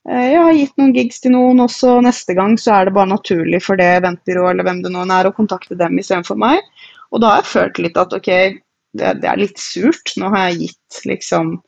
[0.08, 3.12] jeg har gitt noen gigs til noen, og så neste gang så er det bare
[3.12, 6.64] naturlig for det eventbyrået eller hvem det nå er, å kontakte dem istedenfor meg.
[7.12, 8.30] Og da har jeg følt litt at ok,
[8.96, 10.16] det, det, er litt surt.
[10.16, 11.58] Nå har jeg gitt liksom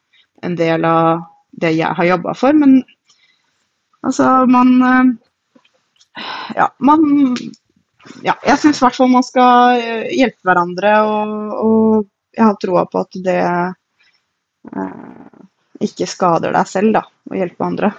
[0.46, 1.26] en del av
[1.60, 2.80] det jeg har jobba for, men
[4.06, 5.10] altså man eh,
[6.56, 7.04] ja, man
[8.24, 11.28] ja, jeg syns i hvert fall man skal eh, hjelpe hverandre, og,
[11.60, 15.30] og jeg har troa på at det eh,
[15.86, 17.92] ikke skader deg selv, da, å hjelpe andre.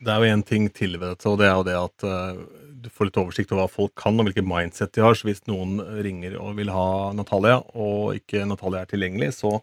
[0.00, 2.40] Det er jo én ting til ved dette, og det er jo det at eh,
[2.80, 5.16] du får litt oversikt over hva folk kan, og hvilket mindset de har.
[5.16, 9.58] Så hvis noen ringer og vil ha Natalia, og ikke Natalia er tilgjengelig, så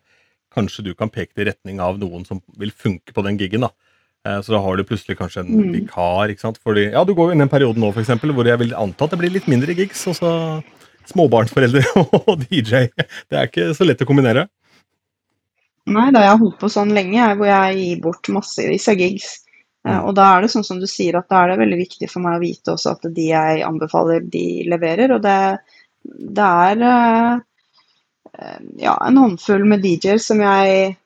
[0.54, 3.66] kanskje du kan peke i retning av noen som vil funke på den gigen.
[3.66, 3.74] da.
[4.28, 5.72] Eh, så da har du plutselig kanskje en mm.
[5.76, 6.34] vikar.
[6.34, 6.60] ikke sant?
[6.64, 8.76] Fordi, ja, Du går jo inn i en periode nå for eksempel, hvor jeg vil
[8.76, 10.06] anta at det blir litt mindre gigs.
[10.12, 10.34] og så
[11.08, 11.84] Småbarnsforeldre
[12.28, 12.90] og DJ.
[13.32, 14.48] Det er ikke så lett å kombinere.
[15.88, 19.30] Nei, da jeg har holdt på sånn lenge, hvor jeg gir bort massevis av gigs.
[19.88, 20.02] Eh, mm.
[20.10, 22.26] Og da er det sånn som du sier, at da er det veldig viktig for
[22.26, 25.16] meg å vite også at de jeg anbefaler, de leverer.
[25.16, 25.40] Og det,
[26.04, 27.40] det er eh,
[28.84, 30.98] ja, en håndfull med DJ-er som jeg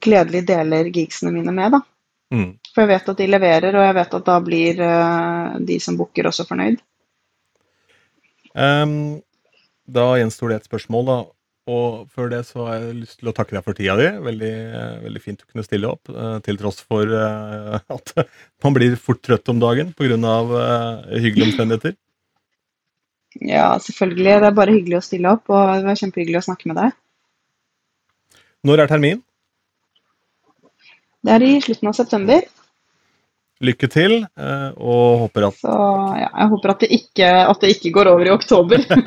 [0.00, 1.84] gledelig deler gigsene mine med, da.
[2.34, 2.50] Mm.
[2.74, 5.96] For jeg vet at de leverer, og jeg vet at da blir uh, de som
[5.98, 6.80] booker, også fornøyd.
[8.52, 9.20] Um,
[9.88, 11.18] da gjenstår det et spørsmål, da.
[11.68, 14.08] Og før det så har jeg lyst til å takke deg for tida di.
[14.24, 14.52] Veldig,
[15.04, 17.12] veldig fint å kunne stille opp, uh, til tross for
[17.96, 18.14] at
[18.64, 20.36] man blir fort trøtt om dagen pga.
[21.12, 21.96] Hyggelige omstendigheter.
[23.44, 24.40] Ja, selvfølgelig.
[24.40, 26.96] Det er bare hyggelig å stille opp, og det var kjempehyggelig å snakke med deg.
[28.66, 29.20] Når er termin?
[31.26, 32.46] Det er i slutten av september,
[33.58, 35.72] Lykke til, eh, og håper at så
[36.14, 38.84] ja, jeg håper at det ikke, at det ikke går over i oktober.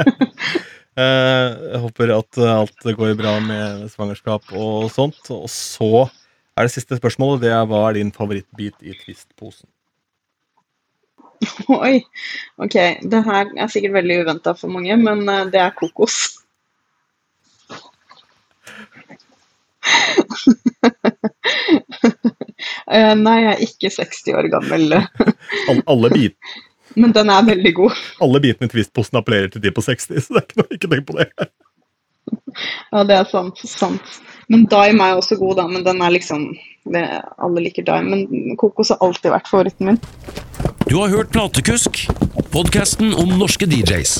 [0.99, 5.21] Eh, Jeg håper at eh, alt går bra med svangerskap og sånt.
[5.31, 6.09] Og så
[6.57, 7.45] er det siste spørsmålet.
[7.45, 9.69] Det er hva er din favorittbit i Twist-posen?
[11.79, 12.01] Oi.
[12.59, 12.75] Ok,
[13.07, 16.19] det her er sikkert veldig uventa for mange, men det er kokos.
[22.91, 24.91] Eh, Nei, jeg er ikke 60 år gammel,
[25.71, 26.35] Alle, alle, bit,
[26.99, 27.95] men den er veldig god.
[28.21, 30.91] alle bitene i Twist-posten appellerer til de på 60, så det er ikke noe, ikke
[30.91, 31.29] tenk på det.
[32.91, 33.57] Ja, det er sant.
[33.65, 34.19] sant.
[34.51, 35.65] Men Dime er også god, da.
[35.71, 36.43] Men den er liksom
[36.93, 37.01] det,
[37.41, 39.99] Alle liker Dime, men kokos har alltid vært favoritten min.
[40.85, 42.03] Du har hørt Platekusk,
[42.53, 44.19] podkasten om norske DJs.